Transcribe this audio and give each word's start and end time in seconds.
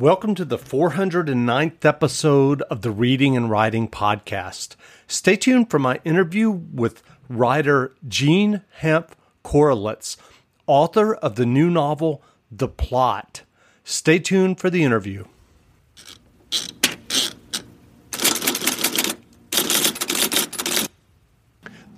Welcome 0.00 0.34
to 0.36 0.46
the 0.46 0.56
409th 0.56 1.84
episode 1.84 2.62
of 2.62 2.80
the 2.80 2.90
Reading 2.90 3.36
and 3.36 3.50
Writing 3.50 3.86
Podcast. 3.86 4.74
Stay 5.06 5.36
tuned 5.36 5.68
for 5.68 5.78
my 5.78 6.00
interview 6.06 6.48
with 6.50 7.02
writer 7.28 7.92
Jean 8.08 8.62
Hanff 8.80 9.08
Korelitz, 9.44 10.16
author 10.66 11.16
of 11.16 11.34
the 11.34 11.44
new 11.44 11.68
novel 11.68 12.22
The 12.50 12.66
Plot. 12.66 13.42
Stay 13.84 14.18
tuned 14.18 14.58
for 14.58 14.70
the 14.70 14.84
interview. 14.84 15.26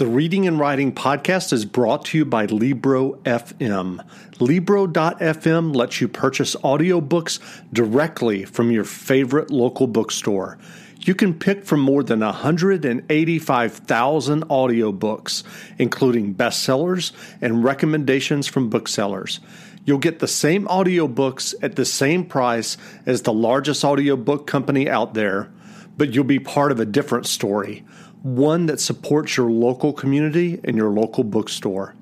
The 0.02 0.08
Reading 0.08 0.48
and 0.48 0.58
Writing 0.58 0.92
Podcast 0.92 1.52
is 1.52 1.64
brought 1.64 2.06
to 2.06 2.18
you 2.18 2.24
by 2.24 2.46
Libro 2.46 3.12
FM. 3.18 4.04
Libro.fm 4.40 5.76
lets 5.76 6.00
you 6.00 6.08
purchase 6.08 6.56
audiobooks 6.56 7.38
directly 7.72 8.44
from 8.44 8.72
your 8.72 8.82
favorite 8.82 9.52
local 9.52 9.86
bookstore. 9.86 10.58
You 10.98 11.14
can 11.14 11.38
pick 11.38 11.64
from 11.64 11.78
more 11.78 12.02
than 12.02 12.18
185,000 12.18 14.42
audiobooks, 14.48 15.44
including 15.78 16.34
bestsellers 16.34 17.12
and 17.40 17.62
recommendations 17.62 18.48
from 18.48 18.70
booksellers. 18.70 19.38
You'll 19.84 19.98
get 19.98 20.18
the 20.18 20.26
same 20.26 20.66
audiobooks 20.66 21.54
at 21.62 21.76
the 21.76 21.84
same 21.84 22.24
price 22.24 22.76
as 23.06 23.22
the 23.22 23.32
largest 23.32 23.84
audiobook 23.84 24.48
company 24.48 24.90
out 24.90 25.14
there, 25.14 25.52
but 25.96 26.12
you'll 26.12 26.24
be 26.24 26.40
part 26.40 26.72
of 26.72 26.80
a 26.80 26.86
different 26.86 27.26
story 27.26 27.84
one 28.22 28.66
that 28.66 28.80
supports 28.80 29.36
your 29.36 29.50
local 29.50 29.92
community 29.92 30.60
and 30.64 30.76
your 30.76 30.90
local 30.90 31.24
bookstore. 31.24 31.94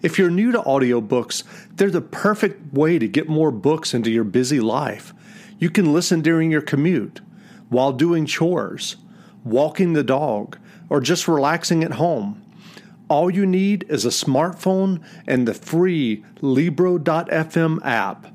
If 0.00 0.18
you're 0.18 0.30
new 0.30 0.52
to 0.52 0.60
audiobooks, 0.60 1.42
they're 1.74 1.90
the 1.90 2.00
perfect 2.00 2.72
way 2.72 2.98
to 2.98 3.08
get 3.08 3.28
more 3.28 3.50
books 3.50 3.94
into 3.94 4.10
your 4.10 4.24
busy 4.24 4.60
life. 4.60 5.12
You 5.58 5.70
can 5.70 5.92
listen 5.92 6.20
during 6.20 6.50
your 6.50 6.62
commute, 6.62 7.20
while 7.68 7.92
doing 7.92 8.24
chores, 8.24 8.96
walking 9.44 9.92
the 9.92 10.04
dog, 10.04 10.56
or 10.88 11.00
just 11.00 11.28
relaxing 11.28 11.82
at 11.82 11.92
home. 11.92 12.42
All 13.08 13.30
you 13.30 13.44
need 13.44 13.84
is 13.88 14.04
a 14.04 14.10
smartphone 14.10 15.02
and 15.26 15.48
the 15.48 15.54
free 15.54 16.24
Libro.fm 16.40 17.84
app. 17.84 18.26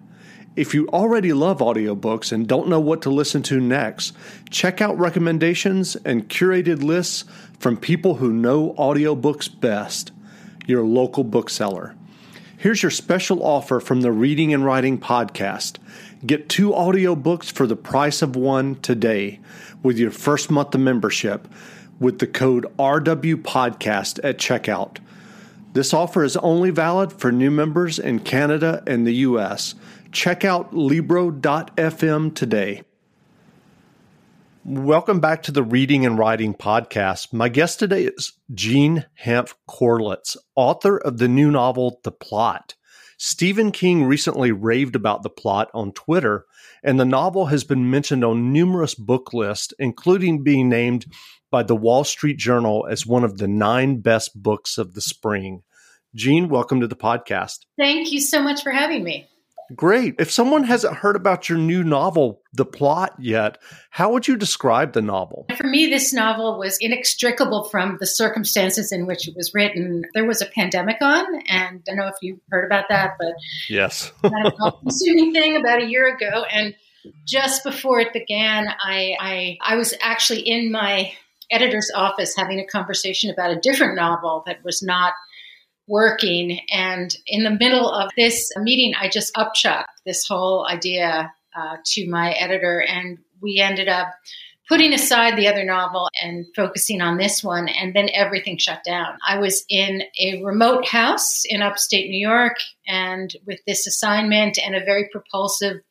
If 0.55 0.75
you 0.75 0.87
already 0.89 1.33
love 1.33 1.59
audiobooks 1.59 2.31
and 2.31 2.47
don't 2.47 2.67
know 2.67 2.79
what 2.79 3.01
to 3.03 3.09
listen 3.09 3.41
to 3.43 3.59
next, 3.59 4.13
check 4.51 4.81
out 4.81 4.99
recommendations 4.99 5.95
and 6.05 6.29
curated 6.29 6.83
lists 6.83 7.25
from 7.57 7.75
people 7.75 8.15
who 8.15 8.31
know 8.31 8.75
audiobooks 8.77 9.49
best, 9.59 10.11
your 10.67 10.83
local 10.83 11.23
bookseller. 11.23 11.95
Here's 12.55 12.83
your 12.83 12.91
special 12.91 13.43
offer 13.43 13.79
from 13.79 14.01
the 14.01 14.11
Reading 14.11 14.53
and 14.53 14.63
Writing 14.63 14.99
Podcast. 14.99 15.77
Get 16.23 16.49
two 16.49 16.69
audiobooks 16.69 17.51
for 17.51 17.65
the 17.65 17.75
price 17.75 18.21
of 18.21 18.35
one 18.35 18.75
today 18.75 19.39
with 19.81 19.97
your 19.97 20.11
first 20.11 20.51
month 20.51 20.75
of 20.75 20.81
membership 20.81 21.47
with 21.99 22.19
the 22.19 22.27
code 22.27 22.67
RWPodcast 22.77 24.19
at 24.23 24.37
checkout. 24.37 24.99
This 25.73 25.95
offer 25.95 26.23
is 26.23 26.37
only 26.37 26.69
valid 26.69 27.11
for 27.11 27.31
new 27.31 27.49
members 27.49 27.97
in 27.97 28.19
Canada 28.19 28.83
and 28.85 29.07
the 29.07 29.15
US. 29.15 29.73
Check 30.13 30.45
out 30.45 30.75
Libro.fm 30.75 32.35
today. 32.35 32.83
Welcome 34.63 35.19
back 35.19 35.41
to 35.43 35.51
the 35.51 35.63
Reading 35.63 36.05
and 36.05 36.19
Writing 36.19 36.53
Podcast. 36.53 37.33
My 37.33 37.49
guest 37.49 37.79
today 37.79 38.03
is 38.03 38.33
Jean 38.53 39.07
Hanff 39.25 39.55
Korelitz, 39.67 40.37
author 40.55 40.97
of 40.97 41.17
the 41.17 41.27
new 41.27 41.49
novel, 41.49 41.99
The 42.03 42.11
Plot. 42.11 42.75
Stephen 43.17 43.71
King 43.71 44.03
recently 44.03 44.51
raved 44.51 44.95
about 44.95 45.23
the 45.23 45.31
plot 45.31 45.71
on 45.73 45.91
Twitter, 45.93 46.45
and 46.83 46.99
the 46.99 47.05
novel 47.05 47.47
has 47.47 47.63
been 47.63 47.89
mentioned 47.89 48.23
on 48.23 48.53
numerous 48.53 48.93
book 48.93 49.33
lists, 49.33 49.73
including 49.79 50.43
being 50.43 50.69
named 50.69 51.07
by 51.49 51.63
the 51.63 51.75
Wall 51.75 52.03
Street 52.03 52.37
Journal 52.37 52.85
as 52.87 53.03
one 53.03 53.23
of 53.23 53.39
the 53.39 53.47
nine 53.47 54.01
best 54.01 54.39
books 54.39 54.77
of 54.77 54.93
the 54.93 55.01
spring. 55.01 55.63
Jean, 56.13 56.49
welcome 56.49 56.81
to 56.81 56.87
the 56.87 56.95
podcast. 56.95 57.65
Thank 57.79 58.11
you 58.11 58.21
so 58.21 58.43
much 58.43 58.61
for 58.61 58.71
having 58.71 59.03
me. 59.03 59.27
Great. 59.75 60.15
If 60.19 60.31
someone 60.31 60.63
hasn't 60.63 60.97
heard 60.97 61.15
about 61.15 61.49
your 61.49 61.57
new 61.57 61.83
novel, 61.83 62.41
The 62.53 62.65
Plot, 62.65 63.15
yet, 63.19 63.57
how 63.89 64.11
would 64.11 64.27
you 64.27 64.35
describe 64.35 64.93
the 64.93 65.01
novel? 65.01 65.45
For 65.55 65.65
me, 65.67 65.87
this 65.87 66.13
novel 66.13 66.59
was 66.59 66.77
inextricable 66.79 67.65
from 67.65 67.97
the 67.99 68.05
circumstances 68.05 68.91
in 68.91 69.05
which 69.05 69.27
it 69.27 69.35
was 69.35 69.53
written. 69.53 70.03
There 70.13 70.25
was 70.25 70.41
a 70.41 70.47
pandemic 70.47 70.97
on, 71.01 71.25
and 71.47 71.81
I 71.81 71.81
don't 71.85 71.97
know 71.97 72.07
if 72.07 72.15
you've 72.21 72.39
heard 72.49 72.65
about 72.65 72.85
that, 72.89 73.15
but 73.19 73.33
yes, 73.69 74.11
consuming 74.81 75.33
thing 75.33 75.55
about 75.55 75.81
a 75.81 75.85
year 75.85 76.13
ago, 76.13 76.45
and 76.51 76.75
just 77.25 77.63
before 77.63 77.99
it 77.99 78.13
began, 78.13 78.67
I, 78.81 79.15
I 79.19 79.57
I 79.61 79.75
was 79.75 79.93
actually 80.01 80.41
in 80.41 80.71
my 80.71 81.13
editor's 81.51 81.91
office 81.93 82.33
having 82.35 82.59
a 82.59 82.65
conversation 82.65 83.29
about 83.29 83.51
a 83.51 83.59
different 83.59 83.95
novel 83.95 84.43
that 84.45 84.63
was 84.63 84.81
not 84.81 85.13
working. 85.87 86.59
And 86.71 87.15
in 87.25 87.43
the 87.43 87.51
middle 87.51 87.89
of 87.89 88.09
this 88.15 88.51
meeting, 88.57 88.93
I 88.99 89.09
just 89.09 89.33
upchucked 89.35 89.85
this 90.05 90.25
whole 90.27 90.67
idea 90.67 91.33
uh, 91.55 91.77
to 91.85 92.09
my 92.09 92.31
editor, 92.31 92.81
and 92.81 93.19
we 93.41 93.59
ended 93.59 93.87
up 93.87 94.13
putting 94.69 94.93
aside 94.93 95.37
the 95.37 95.47
other 95.47 95.65
novel 95.65 96.09
and 96.21 96.45
focusing 96.55 97.01
on 97.01 97.17
this 97.17 97.43
one, 97.43 97.67
and 97.67 97.93
then 97.93 98.09
everything 98.13 98.57
shut 98.57 98.83
down. 98.83 99.17
I 99.27 99.37
was 99.37 99.65
in 99.69 100.03
a 100.19 100.41
remote 100.43 100.87
house 100.87 101.43
in 101.45 101.61
upstate 101.61 102.09
New 102.09 102.27
York, 102.27 102.55
and 102.87 103.35
with 103.45 103.59
this 103.67 103.85
assignment 103.85 104.57
and 104.65 104.75
a 104.75 104.85
very 104.85 105.09
propulsive 105.11 105.81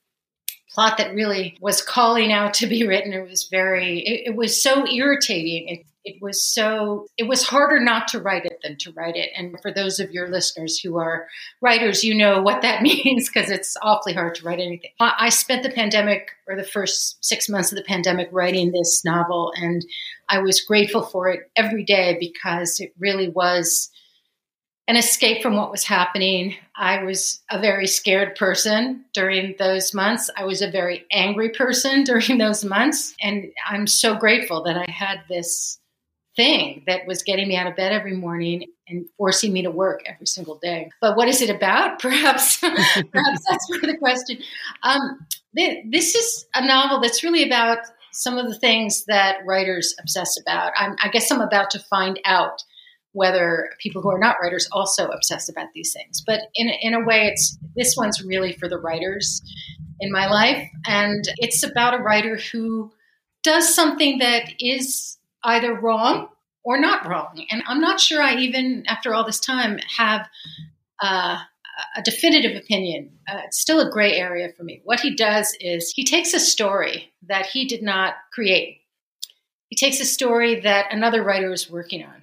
plot 0.71 0.97
that 0.97 1.15
really 1.15 1.57
was 1.61 1.83
calling 1.83 2.33
out 2.33 2.55
to 2.55 2.67
be 2.67 2.87
written. 2.87 3.13
It 3.13 3.29
was 3.29 3.47
very, 3.51 4.01
it, 4.01 4.31
it 4.31 4.37
was 4.37 4.61
so 4.61 4.89
irritating. 4.89 5.69
It, 5.69 5.87
it 6.05 6.21
was 6.21 6.45
so, 6.45 7.07
it 7.17 7.29
was 7.29 7.45
harder 7.45 7.79
not 7.81 8.09
to 8.09 8.21
write 8.21 8.45
it 8.45 8.59
than 8.63 8.77
to 8.79 8.93
write 8.93 9.17
it. 9.17 9.31
And 9.37 9.61
for 9.61 9.73
those 9.73 10.01
of 10.01 10.11
your 10.11 10.29
listeners 10.29 10.79
who 10.79 10.99
are 10.99 11.29
writers, 11.61 12.03
you 12.03 12.15
know 12.15 12.43
what 12.43 12.63
that 12.63 12.83
means 12.83 13.29
because 13.29 13.51
it's 13.51 13.77
awfully 13.83 14.15
hard 14.15 14.35
to 14.37 14.45
write 14.45 14.61
anything. 14.61 14.91
I 15.01 15.29
spent 15.29 15.63
the 15.63 15.71
pandemic 15.71 16.31
or 16.49 16.57
the 16.57 16.65
first 16.65 17.25
six 17.25 17.49
months 17.49 17.73
of 17.73 17.77
the 17.77 17.85
pandemic 17.85 18.29
writing 18.33 18.73
this 18.73 19.05
novel, 19.05 19.53
and 19.57 19.85
I 20.29 20.39
was 20.39 20.61
grateful 20.61 21.03
for 21.03 21.29
it 21.29 21.51
every 21.57 21.85
day 21.85 22.17
because 22.19 22.81
it 22.81 22.93
really 22.99 23.29
was 23.29 23.91
an 24.89 24.97
escape 24.97 25.43
from 25.43 25.57
what 25.57 25.71
was 25.71 25.85
happening. 25.85 26.57
I 26.77 27.05
was 27.05 27.41
a 27.51 27.61
very 27.61 27.87
scared 27.87 28.35
person 28.35 29.05
during 29.15 29.55
those 29.59 29.95
months. 29.95 30.29
I 30.37 30.45
was 30.45 30.61
a 30.61 30.71
very 30.71 31.07
angry 31.13 31.51
person 31.51 32.05
during 32.05 32.39
those 32.39 32.65
months. 32.65 33.15
And 33.23 33.53
I'm 33.69 33.87
so 33.87 34.17
grateful 34.17 34.65
that 34.65 34.77
I 34.77 34.91
had 34.91 35.21
this 35.29 35.79
thing 36.37 36.83
that 36.87 37.07
was 37.07 37.23
getting 37.23 37.49
me 37.49 37.57
out 37.57 37.67
of 37.67 37.77
bed 37.77 37.93
every 37.93 38.17
morning 38.17 38.65
and 38.89 39.07
forcing 39.17 39.53
me 39.53 39.63
to 39.63 39.71
work 39.71 40.03
every 40.07 40.27
single 40.27 40.59
day. 40.63 40.91
But 41.01 41.17
what 41.17 41.29
is 41.29 41.43
it 41.43 41.51
about? 41.51 41.99
Perhaps, 42.01 42.59
perhaps 42.59 43.45
that's 43.49 43.67
part 43.69 43.85
of 43.85 43.91
the 43.91 43.99
question. 43.99 44.39
Um, 44.83 45.27
this 45.55 46.15
is 46.15 46.47
a 46.55 46.67
novel 46.67 47.01
that's 47.01 47.23
really 47.23 47.45
about 47.45 47.79
some 48.13 48.39
of 48.39 48.47
the 48.47 48.59
things 48.59 49.05
that 49.07 49.39
writers 49.47 49.95
obsess 50.01 50.39
about. 50.41 50.73
I'm, 50.77 50.97
I 51.03 51.09
guess 51.09 51.31
I'm 51.31 51.41
about 51.41 51.71
to 51.71 51.79
find 51.79 52.21
out 52.25 52.63
whether 53.13 53.71
people 53.79 54.01
who 54.01 54.11
are 54.11 54.19
not 54.19 54.37
writers 54.43 54.69
also 54.73 55.09
obsess 55.09 55.49
about 55.49 55.69
these 55.75 55.93
things. 55.93 56.23
But 56.27 56.41
in, 56.55 56.69
in 56.81 56.95
a 56.95 57.05
way, 57.05 57.27
it's 57.27 57.59
this 57.77 57.95
one's 57.97 58.23
really 58.23 58.53
for 58.53 58.69
the 58.69 58.79
writers 58.79 59.43
in 60.01 60.11
my 60.11 60.27
life. 60.29 60.67
And 60.87 61.25
it's 61.39 61.63
about 61.63 61.95
a 61.95 62.03
writer 62.03 62.39
who 62.53 62.91
does 63.43 63.75
something 63.75 64.19
that 64.19 64.53
is 64.59 65.19
either 65.45 65.75
wrong 65.75 66.29
or 66.65 66.79
not 66.79 67.07
wrong. 67.07 67.45
And 67.51 67.63
I'm 67.67 67.81
not 67.81 68.01
sure 68.01 68.23
I 68.23 68.37
even, 68.37 68.85
after 68.87 69.15
all 69.15 69.25
this 69.25 69.41
time, 69.41 69.79
have 69.97 70.29
uh, 71.01 71.39
a 71.97 72.03
definitive 72.03 72.57
opinion. 72.57 73.19
Uh, 73.29 73.41
it's 73.45 73.61
still 73.61 73.81
a 73.81 73.91
gray 73.91 74.15
area 74.15 74.53
for 74.57 74.63
me. 74.63 74.81
What 74.85 75.01
he 75.01 75.15
does 75.15 75.57
is 75.61 75.93
he 75.95 76.05
takes 76.05 76.35
a 76.35 76.41
story 76.41 77.13
that 77.29 77.47
he 77.47 77.67
did 77.67 77.83
not 77.83 78.15
create. 78.33 78.81
He 79.69 79.77
takes 79.77 80.01
a 80.01 80.05
story 80.05 80.61
that 80.61 80.93
another 80.93 81.23
writer 81.23 81.53
is 81.53 81.71
working 81.71 82.05
on 82.05 82.23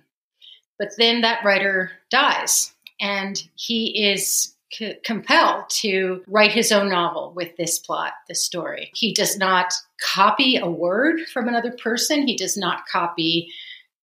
but 0.79 0.95
then 0.97 1.21
that 1.21 1.43
writer 1.43 1.91
dies, 2.09 2.73
and 2.99 3.43
he 3.55 4.11
is 4.11 4.55
c- 4.71 4.95
compelled 5.03 5.69
to 5.69 6.23
write 6.27 6.51
his 6.51 6.71
own 6.71 6.89
novel 6.89 7.33
with 7.35 7.55
this 7.57 7.79
plot, 7.79 8.13
this 8.27 8.43
story. 8.43 8.91
He 8.93 9.13
does 9.13 9.37
not 9.37 9.73
copy 10.01 10.57
a 10.57 10.69
word 10.69 11.21
from 11.33 11.47
another 11.47 11.71
person, 11.71 12.27
he 12.27 12.35
does 12.35 12.57
not 12.57 12.85
copy 12.87 13.51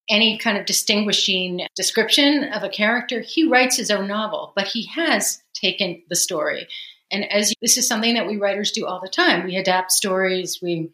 any 0.09 0.39
kind 0.39 0.57
of 0.57 0.67
distinguishing 0.67 1.67
description 1.75 2.45
of 2.45 2.63
a 2.63 2.69
character. 2.69 3.21
He 3.21 3.49
writes 3.49 3.77
his 3.77 3.91
own 3.91 4.07
novel, 4.07 4.53
but 4.55 4.69
he 4.69 4.87
has 4.95 5.43
taken 5.53 6.03
the 6.09 6.17
story. 6.17 6.69
And 7.11 7.31
as 7.33 7.53
this 7.61 7.77
is 7.77 7.89
something 7.89 8.15
that 8.15 8.27
we 8.27 8.37
writers 8.37 8.71
do 8.71 8.87
all 8.87 9.01
the 9.01 9.09
time, 9.09 9.45
we 9.45 9.57
adapt 9.57 9.91
stories, 9.91 10.61
we 10.63 10.91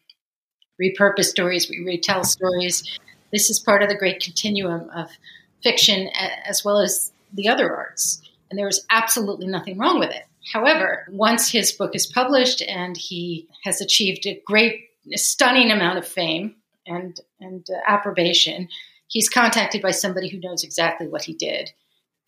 repurpose 0.81 1.25
stories, 1.25 1.69
we 1.69 1.85
retell 1.85 2.25
stories. 2.25 2.99
This 3.33 3.51
is 3.51 3.59
part 3.59 3.83
of 3.83 3.89
the 3.89 3.95
great 3.95 4.23
continuum 4.23 4.89
of 4.91 5.11
fiction 5.63 6.09
as 6.47 6.65
well 6.65 6.79
as 6.79 7.13
the 7.33 7.49
other 7.49 7.75
arts. 7.75 8.22
And 8.59 8.73
absolutely 8.91 9.47
nothing 9.47 9.79
wrong 9.79 9.99
with 9.99 10.11
it. 10.11 10.25
However, 10.53 11.07
once 11.11 11.51
his 11.51 11.73
book 11.73 11.95
is 11.95 12.07
published 12.07 12.63
and 12.63 12.97
he 12.97 13.49
has 13.65 13.81
achieved 13.81 14.27
a 14.27 14.41
great, 14.45 14.89
stunning 15.15 15.71
amount 15.71 15.99
of 15.99 16.07
fame 16.07 16.57
and, 16.87 17.19
and 17.41 17.67
uh, 17.71 17.79
approbation, 17.87 18.69
he's 19.09 19.29
contacted 19.29 19.83
by 19.83 19.91
somebody 19.91 20.29
who 20.29 20.41
knows 20.41 20.65
exactly 20.65 21.07
what 21.07 21.23
he 21.23 21.35
did. 21.35 21.71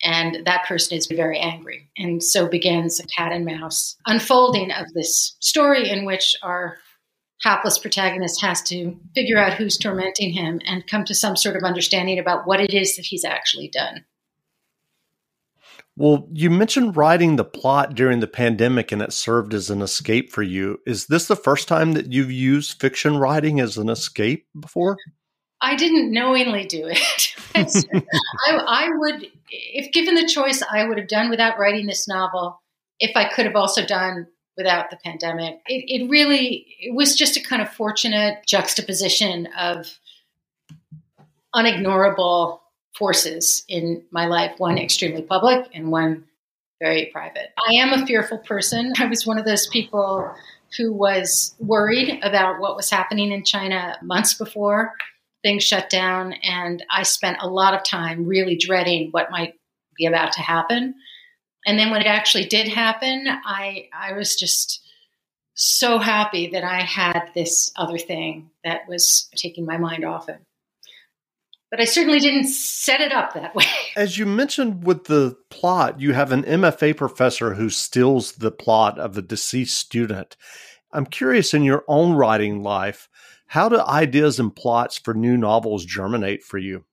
And 0.03 0.45
that 0.45 0.65
person 0.65 0.97
is 0.97 1.07
very 1.07 1.39
angry. 1.39 1.89
And 1.97 2.21
so 2.21 2.47
begins 2.47 2.99
a 2.99 3.07
cat 3.07 3.31
and 3.31 3.45
mouse 3.45 3.95
unfolding 4.05 4.71
of 4.71 4.93
this 4.93 5.35
story 5.39 5.89
in 5.89 6.05
which 6.05 6.35
our 6.43 6.77
hapless 7.41 7.77
protagonist 7.77 8.41
has 8.41 8.61
to 8.63 8.97
figure 9.13 9.37
out 9.37 9.53
who's 9.53 9.77
tormenting 9.77 10.31
him 10.31 10.61
and 10.65 10.87
come 10.87 11.05
to 11.05 11.13
some 11.13 11.35
sort 11.35 11.55
of 11.55 11.63
understanding 11.63 12.19
about 12.19 12.47
what 12.47 12.59
it 12.59 12.73
is 12.73 12.95
that 12.95 13.05
he's 13.05 13.25
actually 13.25 13.67
done. 13.67 14.05
Well, 15.97 16.27
you 16.33 16.49
mentioned 16.49 16.97
writing 16.97 17.37
the 17.37 17.45
plot 17.45 17.95
during 17.95 18.19
the 18.19 18.27
pandemic 18.27 18.91
and 18.91 19.01
it 19.01 19.13
served 19.13 19.53
as 19.53 19.69
an 19.69 19.81
escape 19.81 20.31
for 20.31 20.43
you. 20.43 20.81
Is 20.85 21.07
this 21.07 21.27
the 21.27 21.37
first 21.37 21.69
time 21.69 21.93
that 21.93 22.11
you've 22.11 22.31
used 22.31 22.81
fiction 22.81 23.17
writing 23.17 23.61
as 23.61 23.77
an 23.77 23.89
escape 23.89 24.45
before? 24.59 24.97
I 25.61 25.75
didn't 25.75 26.11
knowingly 26.11 26.65
do 26.65 26.87
it. 26.87 26.99
I, 27.55 28.51
I, 28.51 28.89
would, 28.93 29.27
if 29.49 29.93
given 29.93 30.15
the 30.15 30.27
choice, 30.27 30.61
I 30.69 30.83
would 30.85 30.97
have 30.97 31.07
done 31.07 31.29
without 31.29 31.57
writing 31.57 31.85
this 31.85 32.07
novel. 32.09 32.61
If 32.99 33.15
I 33.15 33.29
could 33.29 33.45
have 33.45 33.55
also 33.55 33.85
done 33.85 34.27
without 34.57 34.89
the 34.89 34.97
pandemic, 34.97 35.59
it, 35.65 35.85
it 35.87 36.09
really 36.09 36.75
it 36.79 36.93
was 36.93 37.15
just 37.15 37.37
a 37.37 37.41
kind 37.41 37.61
of 37.61 37.69
fortunate 37.69 38.45
juxtaposition 38.45 39.47
of 39.57 39.97
unignorable 41.53 42.59
forces 42.97 43.63
in 43.67 44.03
my 44.11 44.25
life. 44.25 44.53
One 44.57 44.77
extremely 44.77 45.21
public, 45.21 45.69
and 45.73 45.91
one 45.91 46.25
very 46.81 47.09
private. 47.11 47.53
I 47.57 47.75
am 47.75 47.93
a 47.93 48.05
fearful 48.05 48.39
person. 48.39 48.93
I 48.97 49.05
was 49.05 49.25
one 49.25 49.37
of 49.37 49.45
those 49.45 49.67
people 49.67 50.33
who 50.77 50.91
was 50.91 51.55
worried 51.59 52.19
about 52.21 52.59
what 52.59 52.75
was 52.75 52.89
happening 52.89 53.31
in 53.31 53.43
China 53.43 53.97
months 54.01 54.33
before 54.33 54.93
things 55.45 55.63
shut 55.63 55.89
down. 55.89 56.33
And 56.43 56.83
I 56.89 57.03
spent 57.03 57.37
a 57.39 57.47
lot 57.47 57.75
of 57.75 57.83
time 57.83 58.25
really 58.25 58.57
dreading 58.57 59.09
what 59.11 59.31
might 59.31 59.53
be 59.95 60.07
about 60.07 60.33
to 60.33 60.41
happen. 60.41 60.95
And 61.65 61.79
then 61.79 61.91
when 61.91 62.01
it 62.01 62.07
actually 62.07 62.45
did 62.45 62.67
happen, 62.67 63.27
I, 63.27 63.87
I 63.93 64.13
was 64.13 64.35
just 64.35 64.81
so 65.53 65.99
happy 65.99 66.47
that 66.47 66.63
I 66.63 66.81
had 66.81 67.29
this 67.33 67.71
other 67.75 67.97
thing 67.97 68.49
that 68.63 68.87
was 68.87 69.29
taking 69.35 69.65
my 69.65 69.77
mind 69.77 70.03
off 70.03 70.29
it. 70.29 70.39
But 71.75 71.81
I 71.81 71.85
certainly 71.87 72.19
didn't 72.19 72.47
set 72.47 73.01
it 73.01 73.11
up 73.11 73.33
that 73.33 73.53
way. 73.53 73.65
As 73.97 74.17
you 74.17 74.25
mentioned 74.25 74.85
with 74.85 75.03
the 75.03 75.35
plot, 75.49 75.99
you 75.99 76.13
have 76.13 76.31
an 76.31 76.43
MFA 76.43 76.95
professor 76.95 77.55
who 77.55 77.69
steals 77.69 78.31
the 78.31 78.49
plot 78.49 78.97
of 78.97 79.17
a 79.17 79.21
deceased 79.21 79.77
student. 79.77 80.37
I'm 80.93 81.05
curious 81.05 81.53
in 81.53 81.65
your 81.65 81.83
own 81.89 82.13
writing 82.13 82.63
life, 82.63 83.09
how 83.47 83.67
do 83.67 83.81
ideas 83.81 84.39
and 84.39 84.55
plots 84.55 84.97
for 84.97 85.13
new 85.13 85.35
novels 85.35 85.83
germinate 85.83 86.43
for 86.43 86.57
you? 86.57 86.85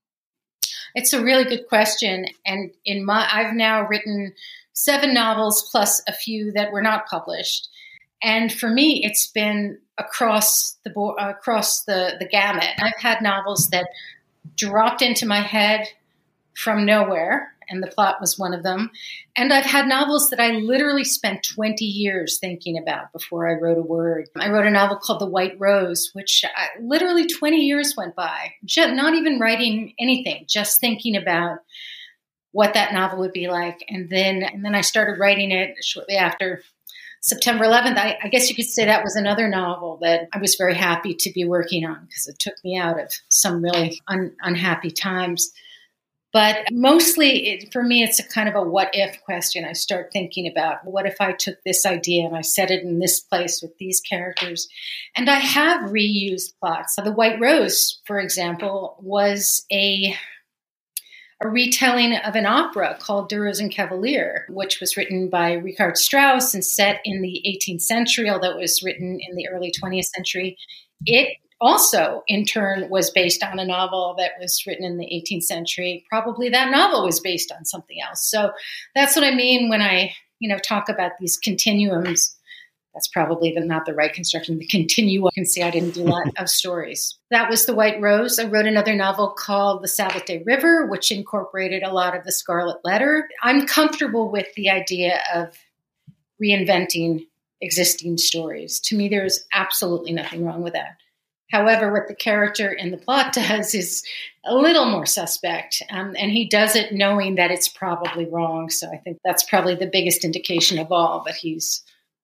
It's 0.97 1.13
a 1.13 1.23
really 1.23 1.45
good 1.45 1.69
question. 1.69 2.27
And 2.45 2.73
in 2.85 3.05
my, 3.07 3.29
I've 3.33 3.55
now 3.55 3.87
written 3.87 4.33
seven 4.73 5.15
novels 5.15 5.69
plus 5.71 6.03
a 6.09 6.13
few 6.13 6.51
that 6.55 6.73
were 6.73 6.83
not 6.83 7.07
published. 7.07 7.69
And 8.21 8.53
for 8.53 8.69
me, 8.69 9.05
it's 9.05 9.29
been 9.29 9.79
across 9.97 10.77
the 10.83 10.91
board, 10.91 11.21
across 11.21 11.85
the, 11.85 12.17
the 12.19 12.27
gamut. 12.27 12.71
I've 12.79 13.01
had 13.01 13.23
novels 13.23 13.69
that 13.69 13.87
dropped 14.57 15.03
into 15.03 15.27
my 15.27 15.41
head 15.41 15.89
from 16.55 16.85
nowhere 16.85 17.53
and 17.69 17.83
the 17.83 17.89
plot 17.89 18.21
was 18.21 18.39
one 18.39 18.53
of 18.55 18.63
them. 18.63 18.91
And 19.35 19.53
I've 19.53 19.65
had 19.65 19.87
novels 19.87 20.31
that 20.31 20.41
I 20.41 20.51
literally 20.51 21.05
spent 21.05 21.43
20 21.43 21.85
years 21.85 22.39
thinking 22.39 22.77
about 22.77 23.13
before 23.13 23.49
I 23.49 23.59
wrote 23.59 23.79
a 23.79 23.83
word. 23.83 24.29
I 24.37 24.51
wrote 24.51 24.67
a 24.67 24.71
novel 24.71 24.99
called 24.99 25.21
The 25.21 25.27
White 25.27 25.57
Rose, 25.59 26.11
which 26.13 26.45
I, 26.45 26.69
literally 26.81 27.27
20 27.27 27.57
years 27.57 27.95
went 27.97 28.15
by, 28.15 28.53
just, 28.65 28.95
not 28.95 29.15
even 29.15 29.41
writing 29.41 29.95
anything, 29.99 30.45
just 30.49 30.81
thinking 30.81 31.17
about 31.17 31.61
what 32.53 32.75
that 32.75 32.93
novel 32.93 33.21
would 33.21 33.33
be 33.33 33.49
like. 33.49 33.83
And 33.89 34.11
then, 34.11 34.43
and 34.43 34.65
then 34.65 34.75
I 34.75 34.83
started 34.83 35.19
writing 35.19 35.51
it 35.51 35.77
shortly 35.83 36.17
after 36.17 36.63
September 37.23 37.65
11th. 37.65 37.97
I, 37.97 38.19
I 38.23 38.29
guess 38.29 38.51
you 38.51 38.57
could 38.57 38.67
say 38.67 38.85
that 38.85 39.05
was 39.05 39.15
another 39.15 39.49
novel 39.49 39.99
that 40.03 40.29
I 40.33 40.39
was 40.39 40.57
very 40.57 40.75
happy 40.75 41.15
to 41.15 41.33
be 41.33 41.45
working 41.45 41.87
on 41.87 42.05
because 42.07 42.27
it 42.27 42.39
took 42.39 42.55
me 42.65 42.77
out 42.77 43.01
of 43.01 43.13
some 43.29 43.63
really 43.63 44.01
un, 44.09 44.33
unhappy 44.43 44.91
times. 44.91 45.53
But 46.33 46.67
mostly 46.73 47.47
it, 47.49 47.73
for 47.73 47.83
me, 47.83 48.03
it's 48.03 48.19
a 48.19 48.27
kind 48.27 48.49
of 48.49 48.57
a 48.57 48.63
what 48.63 48.91
if 48.93 49.23
question. 49.23 49.65
I 49.65 49.75
start 49.75 50.11
thinking 50.13 50.49
about 50.49 50.85
what 50.85 51.07
if 51.07 51.21
I 51.21 51.33
took 51.33 51.63
this 51.63 51.87
idea 51.87 52.27
and 52.27 52.37
I 52.37 52.41
set 52.41 52.71
it 52.71 52.83
in 52.83 52.99
this 52.99 53.21
place 53.21 53.63
with 53.63 53.77
these 53.79 54.01
characters? 54.01 54.67
And 55.15 55.31
I 55.31 55.39
have 55.39 55.91
reused 55.91 56.55
plots. 56.59 56.97
The 56.97 57.13
White 57.13 57.39
Rose, 57.39 58.01
for 58.05 58.19
example, 58.19 58.97
was 59.01 59.65
a 59.71 60.17
a 61.43 61.49
retelling 61.49 62.17
of 62.17 62.37
an 62.37 62.47
opera 62.47 62.97
called 63.01 63.29
Der 63.29 63.41
Rosenkavalier, 63.41 64.49
which 64.49 64.81
was 64.81 64.97
written 64.97 65.29
by 65.29 65.55
Richard 65.55 65.97
Strauss 65.99 66.55
and 66.55 66.65
set 66.65 67.01
in 67.05 67.21
the 67.21 67.43
18th 67.47 67.83
century, 67.83 68.31
although 68.31 68.53
it 68.53 68.61
was 68.61 68.83
written 68.83 69.19
in 69.21 69.37
the 69.37 69.49
early 69.49 69.73
20th 69.73 70.07
century. 70.15 70.57
It 71.05 71.37
also, 71.61 72.23
in 72.27 72.45
turn, 72.45 72.89
was 72.91 73.11
based 73.11 73.43
on 73.43 73.59
a 73.59 73.65
novel 73.65 74.15
that 74.19 74.33
was 74.41 74.65
written 74.67 74.85
in 74.85 74.99
the 74.99 75.07
18th 75.07 75.45
century. 75.45 76.05
Probably 76.09 76.49
that 76.49 76.71
novel 76.71 77.05
was 77.05 77.21
based 77.21 77.53
on 77.53 77.65
something 77.65 77.99
else. 78.01 78.29
So 78.29 78.53
that's 78.95 79.17
what 79.17 79.25
I 79.25 79.35
mean 79.35 79.69
when 79.69 79.81
I, 79.81 80.13
you 80.39 80.49
know, 80.49 80.59
talk 80.59 80.89
about 80.89 81.13
these 81.21 81.37
continuums. 81.37 82.37
That's 82.95 83.09
probably 83.09 83.53
the, 83.53 83.65
not 83.65 83.87
the 83.87 83.95
right 83.95 84.13
construction. 84.13 84.59
The 84.59 84.67
continuum. 84.67 85.31
You 85.35 85.43
can 85.43 85.47
see 85.47 85.63
I 85.63 85.71
didn't 85.71 85.95
do 85.95 86.03
a 86.03 86.09
lot 86.09 86.27
of 86.39 86.49
stories. 86.49 87.19
That 87.31 87.49
was 87.49 87.65
The 87.65 87.75
White 87.75 87.99
Rose. 87.99 88.39
I 88.39 88.45
wrote 88.45 88.67
another 88.67 88.95
novel 88.95 89.31
called 89.31 89.83
The 89.83 89.89
Sabbath 89.89 90.27
Day 90.27 90.43
River, 90.45 90.87
which 90.89 91.11
incorporated 91.11 91.83
a 91.83 91.91
lot 91.91 92.15
of 92.15 92.25
The 92.25 92.33
Scarlet 92.33 92.77
Letter. 92.85 93.27
I'm 93.43 93.67
comfortable 93.67 94.31
with 94.31 94.49
the 94.55 94.69
idea 94.69 95.19
of 95.35 95.57
reinventing 96.43 97.27
existing 97.63 98.19
stories. 98.19 98.81
To 98.81 98.97
me, 98.99 99.09
there 99.09 99.25
is 99.25 99.47
absolutely 99.55 100.13
nothing 100.13 100.45
wrong 100.45 100.63
with 100.63 100.75
that. 100.75 100.99
However, 101.51 101.93
what 101.93 102.09
the 102.09 102.15
character 102.15 102.73
in 102.73 102.91
the 102.91 102.97
plot 102.97 103.33
does 103.35 103.75
is 103.75 104.03
a 104.45 104.55
little 104.55 104.91
more 104.91 105.07
suspect, 105.07 105.83
um, 105.91 106.15
and 106.19 106.33
he 106.33 106.49
does 106.49 106.75
it 106.75 106.93
knowing 106.93 107.37
that 107.37 107.51
it's 107.51 107.69
probably 107.69 108.27
wrong. 108.27 108.69
So 108.71 108.89
I 108.89 108.97
think 108.97 109.19
that's 109.25 109.45
probably 109.45 109.75
the 109.75 109.87
biggest 109.87 110.25
indication 110.25 110.79
of 110.79 110.91
all 110.91 111.23
that 111.27 111.37
he's 111.37 111.83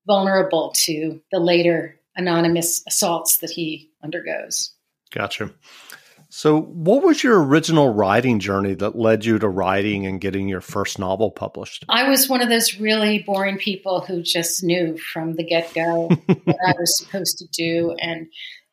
vulnerable 0.08 0.72
to 0.74 1.20
the 1.30 1.38
later 1.38 2.00
anonymous 2.16 2.82
assaults 2.88 3.38
that 3.38 3.50
he 3.50 3.92
undergoes. 4.02 4.72
Gotcha. 5.12 5.52
So, 6.30 6.60
what 6.60 7.02
was 7.02 7.22
your 7.22 7.42
original 7.42 7.94
writing 7.94 8.38
journey 8.38 8.74
that 8.74 8.98
led 8.98 9.24
you 9.24 9.38
to 9.38 9.48
writing 9.48 10.04
and 10.04 10.20
getting 10.20 10.46
your 10.46 10.60
first 10.60 10.98
novel 10.98 11.30
published? 11.30 11.86
I 11.88 12.08
was 12.08 12.28
one 12.28 12.42
of 12.42 12.50
those 12.50 12.78
really 12.78 13.20
boring 13.20 13.56
people 13.56 14.02
who 14.02 14.22
just 14.22 14.62
knew 14.62 14.98
from 14.98 15.36
the 15.36 15.44
get 15.44 15.72
go 15.72 16.08
what 16.26 16.56
I 16.66 16.74
was 16.78 16.98
supposed 16.98 17.38
to 17.38 17.46
do. 17.46 17.96
And 17.98 18.26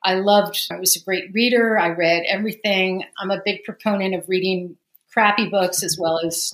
I 0.03 0.15
loved, 0.15 0.67
I 0.69 0.79
was 0.79 0.97
a 0.97 1.03
great 1.03 1.31
reader. 1.33 1.79
I 1.79 1.89
read 1.89 2.23
everything. 2.27 3.05
I'm 3.19 3.31
a 3.31 3.41
big 3.45 3.63
proponent 3.63 4.15
of 4.15 4.27
reading 4.27 4.75
crappy 5.13 5.47
books 5.47 5.81
as 5.81 5.97
well 5.97 6.19
as 6.25 6.53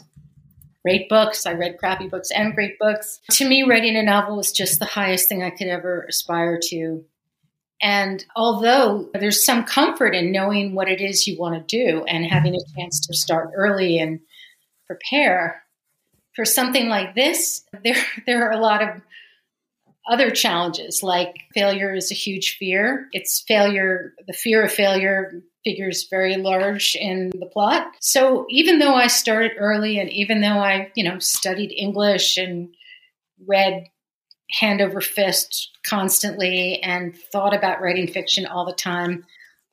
great 0.83 1.09
books. 1.09 1.45
I 1.45 1.53
read 1.53 1.77
crappy 1.77 2.07
books 2.07 2.31
and 2.31 2.55
great 2.55 2.79
books. 2.79 3.19
To 3.31 3.47
me, 3.47 3.63
writing 3.63 3.95
a 3.95 4.03
novel 4.03 4.37
was 4.37 4.51
just 4.51 4.79
the 4.79 4.85
highest 4.85 5.29
thing 5.29 5.43
I 5.43 5.49
could 5.49 5.67
ever 5.67 6.05
aspire 6.09 6.59
to. 6.69 7.03
And 7.81 8.23
although 8.35 9.09
there's 9.13 9.43
some 9.43 9.63
comfort 9.63 10.13
in 10.13 10.31
knowing 10.31 10.75
what 10.75 10.87
it 10.87 11.01
is 11.01 11.25
you 11.25 11.39
want 11.39 11.67
to 11.67 11.77
do 11.77 12.03
and 12.03 12.25
having 12.25 12.55
a 12.55 12.79
chance 12.79 12.99
to 13.07 13.13
start 13.15 13.51
early 13.55 13.97
and 13.97 14.19
prepare 14.85 15.63
for 16.35 16.45
something 16.45 16.89
like 16.89 17.15
this, 17.15 17.63
there 17.83 18.03
there 18.27 18.47
are 18.47 18.51
a 18.51 18.61
lot 18.61 18.83
of 18.83 19.01
other 20.09 20.31
challenges 20.31 21.03
like 21.03 21.35
failure 21.53 21.93
is 21.93 22.11
a 22.11 22.15
huge 22.15 22.57
fear. 22.57 23.07
It's 23.11 23.41
failure, 23.47 24.13
the 24.27 24.33
fear 24.33 24.63
of 24.63 24.71
failure 24.71 25.41
figures 25.63 26.07
very 26.09 26.37
large 26.37 26.95
in 26.99 27.31
the 27.39 27.45
plot. 27.45 27.87
So 27.99 28.45
even 28.49 28.79
though 28.79 28.95
I 28.95 29.07
started 29.07 29.51
early 29.57 29.99
and 29.99 30.09
even 30.09 30.41
though 30.41 30.57
I, 30.57 30.91
you 30.95 31.03
know, 31.03 31.19
studied 31.19 31.71
English 31.71 32.37
and 32.37 32.73
read 33.47 33.85
hand 34.49 34.81
over 34.81 35.01
fist 35.01 35.69
constantly 35.85 36.81
and 36.81 37.15
thought 37.15 37.53
about 37.55 37.81
writing 37.81 38.07
fiction 38.07 38.45
all 38.45 38.65
the 38.65 38.73
time, 38.73 39.25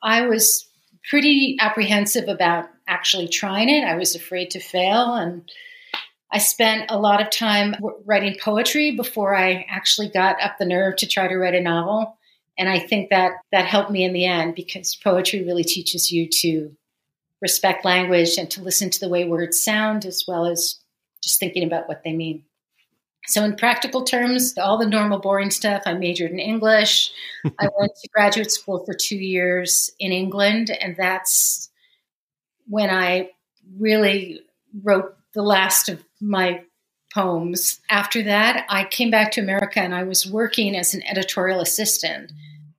I 0.02 0.26
was 0.26 0.68
pretty 1.08 1.56
apprehensive 1.60 2.28
about 2.28 2.68
actually 2.86 3.28
trying 3.28 3.68
it. 3.68 3.84
I 3.84 3.96
was 3.96 4.14
afraid 4.14 4.50
to 4.50 4.60
fail 4.60 5.14
and 5.14 5.50
I 6.30 6.38
spent 6.38 6.90
a 6.90 6.98
lot 6.98 7.22
of 7.22 7.30
time 7.30 7.74
writing 8.04 8.36
poetry 8.40 8.94
before 8.96 9.34
I 9.34 9.66
actually 9.68 10.08
got 10.08 10.40
up 10.42 10.58
the 10.58 10.66
nerve 10.66 10.96
to 10.96 11.06
try 11.06 11.26
to 11.26 11.36
write 11.36 11.54
a 11.54 11.60
novel. 11.60 12.18
And 12.58 12.68
I 12.68 12.78
think 12.78 13.10
that 13.10 13.32
that 13.52 13.64
helped 13.64 13.90
me 13.90 14.04
in 14.04 14.12
the 14.12 14.26
end 14.26 14.54
because 14.54 14.96
poetry 14.96 15.44
really 15.44 15.64
teaches 15.64 16.10
you 16.10 16.28
to 16.40 16.76
respect 17.40 17.84
language 17.84 18.36
and 18.36 18.50
to 18.50 18.62
listen 18.62 18.90
to 18.90 19.00
the 19.00 19.08
way 19.08 19.24
words 19.24 19.62
sound 19.62 20.04
as 20.04 20.24
well 20.26 20.44
as 20.44 20.80
just 21.22 21.40
thinking 21.40 21.64
about 21.64 21.88
what 21.88 22.02
they 22.04 22.12
mean. 22.12 22.44
So, 23.26 23.44
in 23.44 23.56
practical 23.56 24.04
terms, 24.04 24.56
all 24.56 24.78
the 24.78 24.86
normal 24.86 25.18
boring 25.18 25.50
stuff, 25.50 25.82
I 25.84 25.92
majored 25.92 26.30
in 26.30 26.38
English. 26.38 27.12
I 27.44 27.68
went 27.78 27.92
to 28.00 28.08
graduate 28.08 28.50
school 28.50 28.84
for 28.86 28.94
two 28.94 29.18
years 29.18 29.90
in 29.98 30.12
England, 30.12 30.70
and 30.70 30.96
that's 30.96 31.68
when 32.66 32.88
I 32.88 33.30
really 33.76 34.40
wrote 34.82 35.17
the 35.34 35.42
last 35.42 35.88
of 35.88 36.04
my 36.20 36.62
poems. 37.12 37.80
After 37.90 38.22
that, 38.24 38.66
I 38.68 38.84
came 38.84 39.10
back 39.10 39.32
to 39.32 39.40
America 39.40 39.80
and 39.80 39.94
I 39.94 40.02
was 40.02 40.30
working 40.30 40.76
as 40.76 40.94
an 40.94 41.02
editorial 41.04 41.60
assistant 41.60 42.32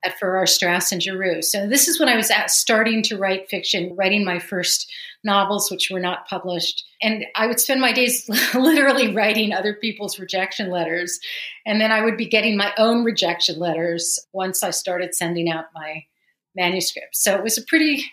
at 0.03 0.17
Farrar 0.17 0.45
Straus 0.45 0.91
and 0.91 1.03
Giroux. 1.03 1.41
So 1.41 1.67
this 1.67 1.87
is 1.87 1.99
when 1.99 2.07
I 2.07 2.15
was 2.15 2.31
at, 2.31 2.51
starting 2.51 3.03
to 3.03 3.17
write 3.17 3.49
fiction, 3.49 3.95
writing 3.97 4.23
my 4.23 4.39
first 4.39 4.89
novels, 5.23 5.69
which 5.69 5.89
were 5.91 5.99
not 5.99 6.27
published. 6.27 6.85
And 7.01 7.25
I 7.35 7.47
would 7.47 7.59
spend 7.59 7.81
my 7.81 7.91
days 7.91 8.29
literally 8.53 9.13
writing 9.13 9.51
other 9.51 9.73
people's 9.73 10.19
rejection 10.19 10.69
letters. 10.69 11.19
And 11.65 11.81
then 11.81 11.91
I 11.91 12.01
would 12.03 12.15
be 12.15 12.27
getting 12.27 12.55
my 12.55 12.71
own 12.77 13.03
rejection 13.03 13.59
letters 13.59 14.19
once 14.31 14.63
I 14.63 14.69
started 14.69 15.15
sending 15.15 15.49
out 15.49 15.65
my 15.73 16.05
manuscripts. 16.55 17.21
So 17.21 17.35
it 17.35 17.43
was 17.43 17.57
a 17.57 17.63
pretty 17.63 18.05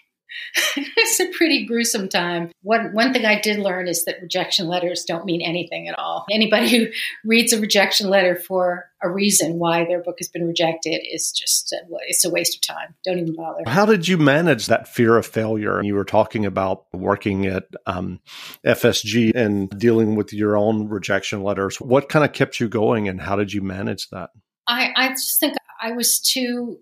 it's 0.76 1.20
a 1.20 1.28
pretty 1.36 1.66
gruesome 1.66 2.08
time. 2.08 2.50
One 2.62 2.92
one 2.92 3.12
thing 3.12 3.24
I 3.24 3.40
did 3.40 3.58
learn 3.58 3.88
is 3.88 4.04
that 4.04 4.20
rejection 4.20 4.68
letters 4.68 5.04
don't 5.04 5.24
mean 5.24 5.42
anything 5.42 5.88
at 5.88 5.98
all. 5.98 6.26
Anybody 6.30 6.70
who 6.70 6.86
reads 7.24 7.52
a 7.52 7.60
rejection 7.60 8.08
letter 8.08 8.36
for 8.36 8.90
a 9.02 9.10
reason 9.10 9.58
why 9.58 9.84
their 9.84 10.02
book 10.02 10.16
has 10.18 10.28
been 10.28 10.46
rejected 10.46 11.00
is 11.10 11.30
just 11.32 11.72
a, 11.72 11.78
it's 12.08 12.24
a 12.24 12.30
waste 12.30 12.56
of 12.56 12.62
time. 12.62 12.94
Don't 13.04 13.18
even 13.18 13.34
bother. 13.34 13.62
How 13.66 13.86
did 13.86 14.08
you 14.08 14.16
manage 14.18 14.66
that 14.66 14.88
fear 14.88 15.16
of 15.16 15.26
failure? 15.26 15.82
You 15.82 15.94
were 15.94 16.04
talking 16.04 16.46
about 16.46 16.86
working 16.92 17.46
at 17.46 17.64
um, 17.86 18.20
FSG 18.66 19.34
and 19.34 19.68
dealing 19.70 20.16
with 20.16 20.32
your 20.32 20.56
own 20.56 20.88
rejection 20.88 21.42
letters. 21.42 21.80
What 21.80 22.08
kind 22.08 22.24
of 22.24 22.32
kept 22.32 22.60
you 22.60 22.68
going, 22.68 23.08
and 23.08 23.20
how 23.20 23.36
did 23.36 23.52
you 23.52 23.62
manage 23.62 24.08
that? 24.10 24.30
I, 24.66 24.92
I 24.96 25.08
just 25.10 25.38
think 25.38 25.56
I 25.80 25.92
was 25.92 26.18
too 26.18 26.78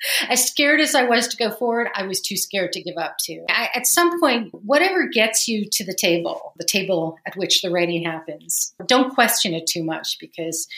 as 0.28 0.46
scared 0.46 0.80
as 0.80 0.94
I 0.94 1.04
was 1.04 1.28
to 1.28 1.36
go 1.36 1.50
forward, 1.50 1.88
I 1.94 2.06
was 2.06 2.20
too 2.20 2.36
scared 2.36 2.72
to 2.72 2.82
give 2.82 2.96
up 2.96 3.16
to. 3.24 3.44
I, 3.48 3.68
at 3.74 3.86
some 3.86 4.20
point, 4.20 4.52
whatever 4.52 5.08
gets 5.08 5.48
you 5.48 5.66
to 5.72 5.84
the 5.84 5.94
table, 5.94 6.52
the 6.56 6.64
table 6.64 7.18
at 7.26 7.36
which 7.36 7.62
the 7.62 7.70
writing 7.70 8.04
happens, 8.04 8.74
don't 8.86 9.14
question 9.14 9.54
it 9.54 9.66
too 9.66 9.84
much 9.84 10.18
because 10.20 10.68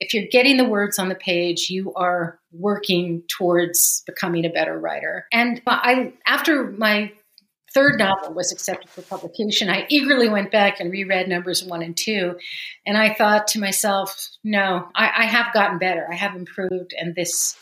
if 0.00 0.14
you're 0.14 0.26
getting 0.30 0.56
the 0.56 0.64
words 0.64 0.98
on 0.98 1.10
the 1.10 1.14
page, 1.14 1.68
you 1.68 1.92
are 1.94 2.38
working 2.52 3.22
towards 3.28 4.02
becoming 4.06 4.46
a 4.46 4.50
better 4.50 4.78
writer. 4.78 5.26
And 5.30 5.60
I, 5.66 6.14
after 6.26 6.70
my 6.70 7.12
third 7.74 7.98
novel 7.98 8.32
was 8.32 8.50
accepted 8.50 8.88
for 8.88 9.02
publication, 9.02 9.68
I 9.68 9.86
eagerly 9.90 10.30
went 10.30 10.50
back 10.50 10.80
and 10.80 10.90
reread 10.90 11.28
numbers 11.28 11.62
one 11.62 11.82
and 11.82 11.94
two. 11.94 12.36
And 12.86 12.96
I 12.96 13.12
thought 13.12 13.48
to 13.48 13.60
myself, 13.60 14.28
no, 14.42 14.88
I, 14.94 15.10
I 15.18 15.24
have 15.26 15.52
gotten 15.52 15.78
better. 15.78 16.08
I 16.10 16.16
have 16.16 16.34
improved. 16.34 16.94
And 16.98 17.14
this 17.14 17.56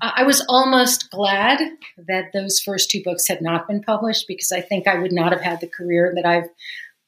Uh, 0.00 0.12
I 0.16 0.22
was 0.24 0.44
almost 0.48 1.10
glad 1.10 1.60
that 2.08 2.32
those 2.32 2.60
first 2.60 2.90
two 2.90 3.02
books 3.02 3.28
had 3.28 3.40
not 3.40 3.66
been 3.68 3.82
published 3.82 4.26
because 4.28 4.52
I 4.52 4.60
think 4.60 4.86
I 4.86 4.98
would 4.98 5.12
not 5.12 5.32
have 5.32 5.40
had 5.40 5.60
the 5.60 5.68
career 5.68 6.12
that 6.14 6.26
I've 6.26 6.48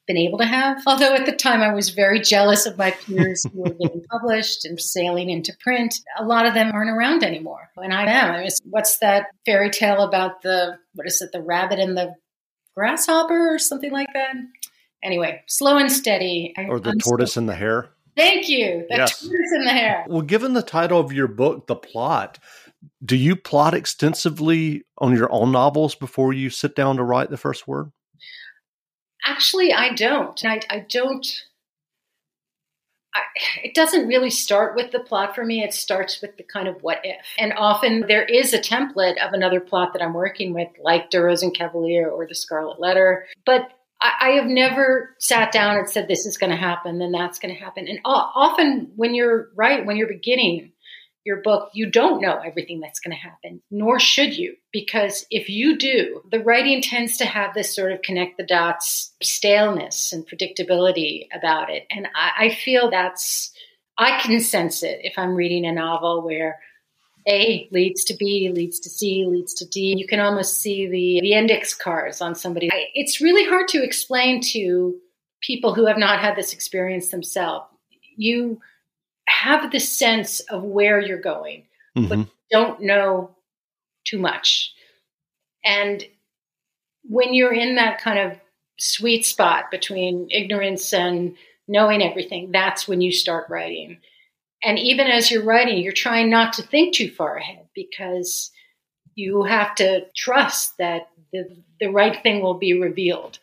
been 0.09 0.17
able 0.17 0.39
to 0.39 0.45
have. 0.45 0.81
Although 0.87 1.13
at 1.15 1.25
the 1.25 1.31
time 1.31 1.61
I 1.61 1.73
was 1.73 1.89
very 1.89 2.19
jealous 2.19 2.65
of 2.65 2.77
my 2.77 2.91
peers 2.91 3.45
who 3.53 3.61
were 3.61 3.69
getting 3.69 4.03
published 4.11 4.65
and 4.65 4.79
sailing 4.81 5.29
into 5.29 5.55
print. 5.61 5.95
A 6.17 6.25
lot 6.25 6.45
of 6.45 6.53
them 6.53 6.71
aren't 6.73 6.89
around 6.89 7.23
anymore. 7.23 7.69
And 7.77 7.93
I 7.93 8.09
am. 8.09 8.31
I 8.31 8.39
mean, 8.41 8.49
what's 8.65 8.97
that 8.99 9.27
fairy 9.45 9.69
tale 9.69 10.03
about 10.03 10.41
the, 10.41 10.77
what 10.95 11.07
is 11.07 11.21
it, 11.21 11.31
the 11.31 11.41
rabbit 11.41 11.79
and 11.79 11.95
the 11.95 12.15
grasshopper 12.75 13.53
or 13.53 13.59
something 13.59 13.91
like 13.91 14.09
that? 14.13 14.35
Anyway, 15.01 15.43
slow 15.47 15.77
and 15.77 15.91
steady. 15.91 16.53
Or 16.57 16.79
the 16.79 16.89
I'm 16.89 16.99
tortoise 16.99 17.37
and 17.37 17.47
the 17.47 17.55
hare? 17.55 17.89
Thank 18.17 18.49
you. 18.49 18.85
The 18.89 18.97
yes. 18.97 19.21
tortoise 19.21 19.51
and 19.53 19.67
the 19.67 19.71
hare. 19.71 20.05
Well, 20.09 20.23
given 20.23 20.53
the 20.53 20.61
title 20.61 20.99
of 20.99 21.13
your 21.13 21.27
book, 21.27 21.67
The 21.67 21.75
Plot, 21.75 22.39
do 23.03 23.15
you 23.15 23.35
plot 23.35 23.73
extensively 23.73 24.83
on 24.97 25.15
your 25.15 25.31
own 25.31 25.51
novels 25.51 25.95
before 25.95 26.33
you 26.33 26.49
sit 26.49 26.75
down 26.75 26.97
to 26.97 27.03
write 27.03 27.29
the 27.29 27.37
first 27.37 27.67
word? 27.67 27.91
Actually, 29.25 29.73
I 29.73 29.93
don't. 29.93 30.43
I, 30.45 30.61
I 30.69 30.85
don't. 30.89 31.25
I, 33.13 33.21
it 33.63 33.73
doesn't 33.73 34.07
really 34.07 34.29
start 34.29 34.75
with 34.75 34.91
the 34.91 34.99
plot 34.99 35.35
for 35.35 35.43
me. 35.43 35.63
It 35.63 35.73
starts 35.73 36.21
with 36.21 36.37
the 36.37 36.43
kind 36.43 36.67
of 36.67 36.81
what 36.83 36.99
if. 37.03 37.25
And 37.37 37.53
often 37.57 38.05
there 38.07 38.23
is 38.23 38.53
a 38.53 38.59
template 38.59 39.17
of 39.17 39.33
another 39.33 39.59
plot 39.59 39.93
that 39.93 40.01
I'm 40.01 40.13
working 40.13 40.53
with, 40.53 40.69
like 40.81 41.09
Der 41.09 41.23
Rosenkavalier 41.23 42.09
or 42.11 42.27
The 42.27 42.35
Scarlet 42.35 42.79
Letter. 42.79 43.25
But 43.45 43.69
I, 44.01 44.11
I 44.21 44.29
have 44.31 44.45
never 44.45 45.15
sat 45.19 45.51
down 45.51 45.77
and 45.77 45.89
said, 45.89 46.07
this 46.07 46.25
is 46.25 46.37
going 46.37 46.51
to 46.51 46.55
happen, 46.55 46.99
then 46.99 47.11
that's 47.11 47.39
going 47.39 47.53
to 47.53 47.59
happen. 47.59 47.87
And 47.87 47.99
often 48.05 48.91
when 48.95 49.15
you're 49.15 49.49
right, 49.55 49.85
when 49.85 49.97
you're 49.97 50.07
beginning, 50.07 50.71
your 51.25 51.41
book, 51.41 51.69
you 51.73 51.91
don't 51.91 52.21
know 52.21 52.39
everything 52.39 52.79
that's 52.79 52.99
going 52.99 53.15
to 53.15 53.21
happen, 53.21 53.61
nor 53.69 53.99
should 53.99 54.35
you, 54.37 54.55
because 54.71 55.25
if 55.29 55.49
you 55.49 55.77
do, 55.77 56.21
the 56.31 56.39
writing 56.39 56.81
tends 56.81 57.17
to 57.17 57.25
have 57.25 57.53
this 57.53 57.75
sort 57.75 57.91
of 57.91 58.01
connect 58.01 58.37
the 58.37 58.45
dots 58.45 59.13
staleness 59.21 60.13
and 60.13 60.27
predictability 60.27 61.27
about 61.33 61.69
it. 61.69 61.85
And 61.91 62.07
I, 62.15 62.45
I 62.45 62.49
feel 62.49 62.89
that's, 62.89 63.51
I 63.97 64.19
can 64.21 64.39
sense 64.39 64.81
it 64.81 65.01
if 65.03 65.13
I'm 65.17 65.35
reading 65.35 65.65
a 65.65 65.73
novel 65.73 66.23
where 66.23 66.59
A 67.27 67.67
leads 67.71 68.05
to 68.05 68.15
B, 68.15 68.49
leads 68.53 68.79
to 68.79 68.89
C, 68.89 69.25
leads 69.27 69.53
to 69.55 69.67
D. 69.67 69.95
You 69.97 70.07
can 70.07 70.21
almost 70.21 70.61
see 70.61 70.87
the, 70.87 71.19
the 71.21 71.33
index 71.33 71.75
cards 71.75 72.21
on 72.21 72.33
somebody. 72.33 72.71
I, 72.71 72.85
it's 72.93 73.19
really 73.19 73.45
hard 73.45 73.67
to 73.69 73.83
explain 73.83 74.41
to 74.53 74.95
people 75.41 75.75
who 75.75 75.85
have 75.85 75.97
not 75.97 76.19
had 76.19 76.35
this 76.35 76.53
experience 76.53 77.09
themselves. 77.09 77.65
You 78.15 78.61
have 79.39 79.71
the 79.71 79.79
sense 79.79 80.41
of 80.41 80.63
where 80.63 80.99
you're 80.99 81.21
going, 81.21 81.63
mm-hmm. 81.97 82.07
but 82.07 82.27
don't 82.51 82.81
know 82.81 83.31
too 84.05 84.19
much. 84.19 84.73
And 85.63 86.03
when 87.03 87.33
you're 87.33 87.53
in 87.53 87.75
that 87.75 88.01
kind 88.01 88.19
of 88.19 88.37
sweet 88.77 89.25
spot 89.25 89.71
between 89.71 90.27
ignorance 90.29 90.93
and 90.93 91.35
knowing 91.67 92.01
everything, 92.01 92.51
that's 92.51 92.87
when 92.87 93.01
you 93.01 93.11
start 93.11 93.49
writing. 93.49 93.97
And 94.63 94.77
even 94.77 95.07
as 95.07 95.31
you're 95.31 95.43
writing, 95.43 95.77
you're 95.77 95.93
trying 95.93 96.29
not 96.29 96.53
to 96.53 96.63
think 96.63 96.93
too 96.93 97.09
far 97.09 97.37
ahead 97.37 97.67
because 97.73 98.51
you 99.15 99.43
have 99.43 99.73
to 99.75 100.05
trust 100.15 100.77
that 100.79 101.09
the, 101.31 101.61
the 101.79 101.87
right 101.87 102.21
thing 102.21 102.41
will 102.41 102.55
be 102.55 102.79
revealed. 102.79 103.39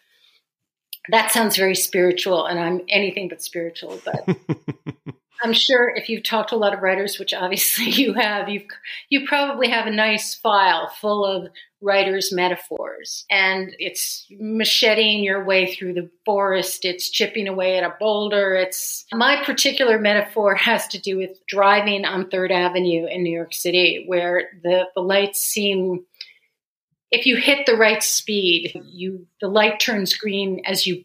That 1.09 1.31
sounds 1.31 1.57
very 1.57 1.77
spiritual, 1.77 2.47
and 2.47 2.59
I'm 2.59 2.83
anything 2.89 3.29
but 3.29 3.43
spiritual, 3.43 4.01
but 4.05 4.27
I'm 5.43 5.53
sure 5.53 5.95
if 5.95 6.09
you've 6.09 6.23
talked 6.23 6.51
to 6.51 6.57
a 6.57 6.59
lot 6.59 6.75
of 6.75 6.81
writers, 6.81 7.19
which 7.19 7.35
obviously 7.35 7.85
you 7.91 8.15
have, 8.15 8.49
you 8.49 8.63
you 9.09 9.27
probably 9.27 9.69
have 9.69 9.87
a 9.87 9.91
nice 9.91 10.35
file 10.35 10.89
full 10.89 11.25
of 11.25 11.49
writers' 11.81 12.33
metaphors, 12.33 13.25
and 13.31 13.75
it's 13.79 14.27
macheting 14.31 15.23
your 15.23 15.45
way 15.45 15.75
through 15.75 15.95
the 15.95 16.11
forest. 16.25 16.85
It's 16.85 17.11
chipping 17.11 17.49
away 17.49 17.79
at 17.79 17.85
a 17.85 17.95
boulder. 17.99 18.55
It's 18.55 19.05
my 19.13 19.43
particular 19.45 19.99
metaphor 19.99 20.55
has 20.57 20.87
to 20.89 21.01
do 21.01 21.17
with 21.17 21.39
driving 21.47 22.05
on 22.05 22.29
Third 22.29 22.53
Avenue 22.53 23.07
in 23.07 23.23
New 23.23 23.35
York 23.35 23.55
City, 23.55 24.05
where 24.07 24.51
the 24.63 24.85
the 24.95 25.03
lights 25.03 25.41
seem. 25.41 26.05
If 27.13 27.25
you 27.25 27.37
hit 27.37 27.67
the 27.67 27.77
right 27.77 28.03
speed, 28.03 28.83
you 28.85 29.27
the 29.41 29.49
light 29.49 29.79
turns 29.79 30.15
green 30.15 30.63
as 30.65 30.87
you 30.87 31.05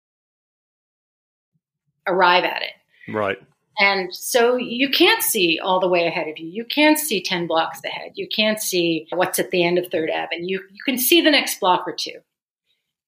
arrive 2.07 2.43
at 2.43 2.61
it. 2.61 3.13
Right. 3.13 3.37
And 3.79 4.13
so 4.13 4.57
you 4.57 4.89
can't 4.89 5.23
see 5.23 5.59
all 5.59 5.79
the 5.79 5.87
way 5.87 6.05
ahead 6.05 6.27
of 6.27 6.37
you. 6.37 6.47
You 6.47 6.65
can't 6.65 6.99
see 6.99 7.21
10 7.21 7.47
blocks 7.47 7.79
ahead. 7.83 8.11
You 8.15 8.27
can't 8.27 8.59
see 8.59 9.07
what's 9.11 9.39
at 9.39 9.51
the 9.51 9.63
end 9.63 9.79
of 9.79 9.87
Third 9.87 10.09
Avenue. 10.09 10.45
You, 10.45 10.59
you 10.71 10.83
can 10.85 10.97
see 10.97 11.21
the 11.21 11.31
next 11.31 11.59
block 11.59 11.87
or 11.87 11.93
two. 11.93 12.19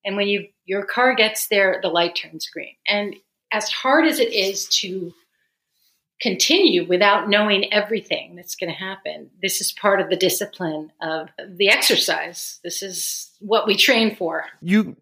And 0.06 0.18
when 0.18 0.28
you 0.28 0.48
your 0.66 0.86
car 0.86 1.16
gets 1.16 1.48
there, 1.48 1.80
the 1.82 1.90
light 1.90 2.16
turns 2.16 2.48
green. 2.48 2.76
And 2.88 3.16
as 3.52 3.70
hard 3.70 4.06
as 4.06 4.20
it 4.20 4.34
is 4.34 4.68
to 4.80 5.14
continue 6.22 6.88
without 6.88 7.30
knowing 7.30 7.72
everything 7.72 8.36
that's 8.36 8.56
going 8.56 8.72
to 8.72 8.78
happen, 8.78 9.30
this 9.42 9.62
is 9.62 9.72
part 9.74 10.00
of 10.00 10.10
the 10.10 10.16
discipline 10.16 10.92
of 11.02 11.30
the 11.48 11.70
exercise. 11.70 12.60
This 12.64 12.82
is 12.82 13.32
what 13.40 13.68
we 13.68 13.76
train 13.76 14.16
for. 14.16 14.46
You 14.62 14.96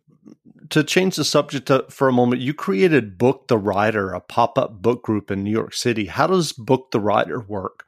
to 0.72 0.84
change 0.84 1.18
the 1.18 1.26
subject 1.26 1.68
to, 1.68 1.86
for 1.90 2.08
a 2.08 2.14
moment, 2.14 2.42
you 2.42 2.54
created 2.54 3.18
Book 3.18 3.48
the 3.48 3.58
Writer, 3.58 4.12
a 4.12 4.20
pop 4.20 4.58
up 4.58 4.82
book 4.82 5.04
group 5.04 5.30
in 5.30 5.44
New 5.44 5.52
York 5.52 5.74
City. 5.74 6.06
How 6.06 6.28
does 6.28 6.54
Book 6.54 6.92
the 6.92 7.00
Writer 7.00 7.40
work? 7.40 7.86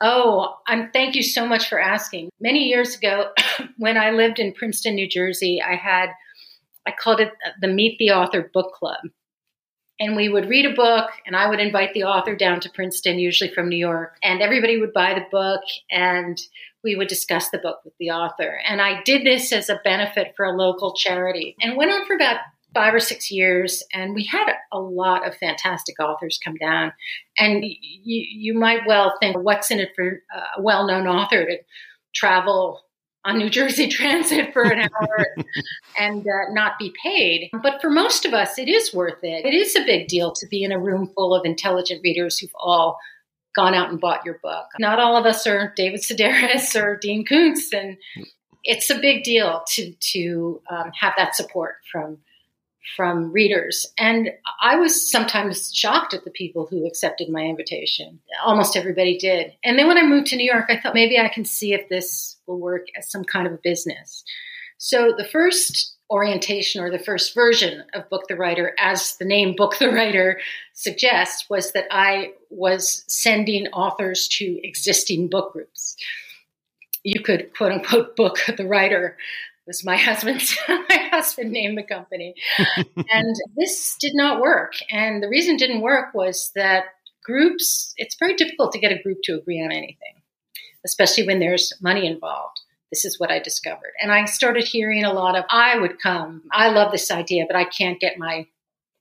Oh, 0.00 0.54
I'm, 0.66 0.90
thank 0.92 1.16
you 1.16 1.22
so 1.22 1.46
much 1.46 1.68
for 1.68 1.80
asking. 1.80 2.28
Many 2.40 2.68
years 2.68 2.94
ago, 2.94 3.30
when 3.78 3.96
I 3.96 4.10
lived 4.10 4.38
in 4.38 4.52
Princeton, 4.52 4.94
New 4.94 5.08
Jersey, 5.08 5.60
I 5.60 5.74
had, 5.74 6.10
I 6.86 6.92
called 6.92 7.20
it 7.20 7.32
the 7.60 7.68
Meet 7.68 7.98
the 7.98 8.10
Author 8.10 8.50
Book 8.52 8.74
Club. 8.74 9.00
And 10.00 10.14
we 10.14 10.28
would 10.28 10.48
read 10.48 10.66
a 10.66 10.74
book, 10.74 11.10
and 11.26 11.34
I 11.34 11.48
would 11.48 11.58
invite 11.58 11.92
the 11.92 12.04
author 12.04 12.36
down 12.36 12.60
to 12.60 12.70
Princeton, 12.70 13.18
usually 13.18 13.52
from 13.52 13.68
New 13.68 13.76
York, 13.76 14.16
and 14.22 14.40
everybody 14.40 14.78
would 14.78 14.92
buy 14.92 15.14
the 15.14 15.26
book, 15.32 15.62
and 15.90 16.40
we 16.84 16.96
would 16.96 17.08
discuss 17.08 17.50
the 17.50 17.58
book 17.58 17.80
with 17.84 17.94
the 17.98 18.10
author. 18.10 18.60
And 18.66 18.80
I 18.80 19.02
did 19.02 19.24
this 19.24 19.52
as 19.52 19.68
a 19.68 19.80
benefit 19.84 20.34
for 20.36 20.44
a 20.44 20.56
local 20.56 20.94
charity 20.94 21.56
and 21.60 21.76
went 21.76 21.90
on 21.90 22.06
for 22.06 22.14
about 22.14 22.38
five 22.74 22.94
or 22.94 23.00
six 23.00 23.30
years. 23.30 23.82
And 23.92 24.14
we 24.14 24.24
had 24.24 24.52
a 24.72 24.78
lot 24.78 25.26
of 25.26 25.34
fantastic 25.36 25.98
authors 26.00 26.38
come 26.42 26.54
down. 26.60 26.92
And 27.38 27.64
you, 27.64 27.72
you 28.04 28.54
might 28.54 28.86
well 28.86 29.14
think, 29.20 29.36
what's 29.38 29.70
in 29.70 29.80
it 29.80 29.90
for 29.96 30.22
a 30.58 30.62
well 30.62 30.86
known 30.86 31.06
author 31.06 31.44
to 31.46 31.58
travel 32.14 32.82
on 33.24 33.38
New 33.38 33.50
Jersey 33.50 33.88
Transit 33.88 34.52
for 34.52 34.62
an 34.62 34.80
hour 35.00 35.26
and 35.98 36.22
uh, 36.22 36.52
not 36.52 36.78
be 36.78 36.92
paid. 37.02 37.50
But 37.62 37.80
for 37.80 37.90
most 37.90 38.24
of 38.24 38.32
us, 38.32 38.58
it 38.58 38.68
is 38.68 38.94
worth 38.94 39.22
it. 39.22 39.44
It 39.44 39.54
is 39.54 39.76
a 39.76 39.84
big 39.84 40.08
deal 40.08 40.32
to 40.32 40.46
be 40.46 40.62
in 40.62 40.72
a 40.72 40.80
room 40.80 41.10
full 41.14 41.34
of 41.34 41.44
intelligent 41.44 42.00
readers 42.02 42.38
who've 42.38 42.50
all 42.58 42.98
gone 43.58 43.74
out 43.74 43.90
and 43.90 44.00
bought 44.00 44.24
your 44.24 44.38
book. 44.40 44.66
Not 44.78 45.00
all 45.00 45.16
of 45.16 45.26
us 45.26 45.44
are 45.44 45.72
David 45.74 46.00
Sedaris 46.00 46.80
or 46.80 46.96
Dean 46.96 47.24
Koontz, 47.24 47.72
and 47.72 47.96
it's 48.62 48.88
a 48.88 48.98
big 48.98 49.24
deal 49.24 49.64
to 49.74 49.92
to 49.92 50.62
um, 50.70 50.92
have 50.98 51.14
that 51.16 51.34
support 51.34 51.76
from 51.90 52.18
from 52.96 53.32
readers. 53.32 53.84
And 53.98 54.30
I 54.62 54.76
was 54.76 55.10
sometimes 55.10 55.74
shocked 55.74 56.14
at 56.14 56.24
the 56.24 56.30
people 56.30 56.66
who 56.70 56.86
accepted 56.86 57.28
my 57.28 57.42
invitation. 57.42 58.20
Almost 58.44 58.76
everybody 58.76 59.18
did. 59.18 59.52
And 59.62 59.78
then 59.78 59.88
when 59.88 59.98
I 59.98 60.06
moved 60.06 60.28
to 60.28 60.36
New 60.36 60.50
York, 60.50 60.66
I 60.68 60.80
thought 60.80 60.94
maybe 60.94 61.18
I 61.18 61.28
can 61.28 61.44
see 61.44 61.74
if 61.74 61.88
this 61.88 62.36
will 62.46 62.60
work 62.60 62.86
as 62.96 63.10
some 63.10 63.24
kind 63.24 63.46
of 63.46 63.52
a 63.52 63.58
business. 63.58 64.24
So 64.78 65.12
the 65.18 65.24
first 65.24 65.97
orientation 66.10 66.82
or 66.82 66.90
the 66.90 66.98
first 66.98 67.34
version 67.34 67.84
of 67.94 68.08
Book 68.08 68.28
the 68.28 68.36
Writer, 68.36 68.74
as 68.78 69.16
the 69.16 69.24
name 69.24 69.54
Book 69.56 69.78
the 69.78 69.90
Writer 69.90 70.40
suggests, 70.72 71.48
was 71.50 71.72
that 71.72 71.86
I 71.90 72.32
was 72.50 73.04
sending 73.06 73.66
authors 73.68 74.28
to 74.28 74.60
existing 74.66 75.28
book 75.28 75.52
groups. 75.52 75.96
You 77.04 77.20
could 77.20 77.54
quote 77.54 77.72
unquote 77.72 78.16
book 78.16 78.38
the 78.56 78.66
writer 78.66 79.16
was 79.66 79.84
my 79.84 79.96
husband's 80.08 80.58
my 80.68 81.08
husband 81.12 81.52
named 81.52 81.78
the 81.78 81.84
company. 81.84 82.34
and 83.10 83.36
this 83.56 83.96
did 84.00 84.12
not 84.14 84.40
work. 84.40 84.72
And 84.90 85.22
the 85.22 85.28
reason 85.28 85.54
it 85.54 85.58
didn't 85.58 85.82
work 85.82 86.14
was 86.14 86.50
that 86.56 86.84
groups, 87.22 87.92
it's 87.96 88.16
very 88.18 88.34
difficult 88.34 88.72
to 88.72 88.80
get 88.80 88.92
a 88.92 89.02
group 89.02 89.18
to 89.24 89.34
agree 89.34 89.62
on 89.62 89.70
anything, 89.70 90.14
especially 90.84 91.26
when 91.26 91.38
there's 91.38 91.72
money 91.80 92.06
involved. 92.06 92.60
This 92.90 93.04
is 93.04 93.20
what 93.20 93.30
I 93.30 93.38
discovered. 93.38 93.92
And 94.00 94.10
I 94.10 94.24
started 94.24 94.64
hearing 94.64 95.04
a 95.04 95.12
lot 95.12 95.36
of, 95.36 95.44
I 95.50 95.78
would 95.78 96.00
come. 96.00 96.42
I 96.52 96.68
love 96.70 96.90
this 96.92 97.10
idea, 97.10 97.44
but 97.46 97.56
I 97.56 97.64
can't 97.64 98.00
get 98.00 98.18
my 98.18 98.46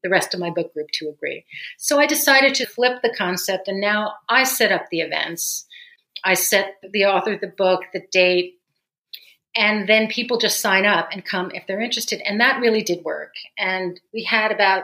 the 0.04 0.10
rest 0.10 0.34
of 0.34 0.40
my 0.40 0.52
book 0.52 0.74
group 0.74 0.88
to 0.94 1.10
agree. 1.10 1.44
So 1.78 2.00
I 2.00 2.06
decided 2.06 2.54
to 2.56 2.68
flip 2.68 3.02
the 3.02 3.14
concept 3.18 3.68
and 3.68 3.82
now 3.82 4.14
I 4.30 4.44
set 4.44 4.72
up 4.72 4.86
the 4.90 5.02
events. 5.02 5.66
I 6.24 6.36
set 6.36 6.76
the 6.92 7.06
author, 7.06 7.36
the 7.36 7.48
book, 7.48 7.82
the 7.94 8.04
date, 8.12 8.58
and 9.56 9.90
then 9.90 10.08
people 10.08 10.38
just 10.38 10.62
sign 10.62 10.86
up 10.86 11.10
and 11.12 11.26
come 11.26 11.52
if 11.54 11.66
they're 11.66 11.82
interested. 11.82 12.22
And 12.22 12.40
that 12.40 12.62
really 12.62 12.84
did 12.84 13.04
work. 13.04 13.34
And 13.58 14.00
we 14.14 14.24
had 14.24 14.52
about 14.52 14.84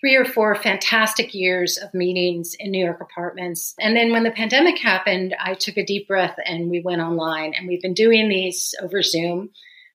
three 0.00 0.16
or 0.16 0.24
four 0.24 0.54
fantastic 0.54 1.34
years 1.34 1.76
of 1.76 1.92
meetings 1.92 2.56
in 2.58 2.70
New 2.70 2.82
York 2.82 3.00
apartments. 3.00 3.74
And 3.78 3.94
then 3.94 4.12
when 4.12 4.24
the 4.24 4.30
pandemic 4.30 4.78
happened, 4.78 5.36
I 5.38 5.54
took 5.54 5.76
a 5.76 5.84
deep 5.84 6.08
breath 6.08 6.36
and 6.44 6.70
we 6.70 6.80
went 6.80 7.02
online. 7.02 7.52
And 7.54 7.68
we've 7.68 7.82
been 7.82 7.94
doing 7.94 8.28
these 8.28 8.74
over 8.82 9.02
Zoom. 9.02 9.50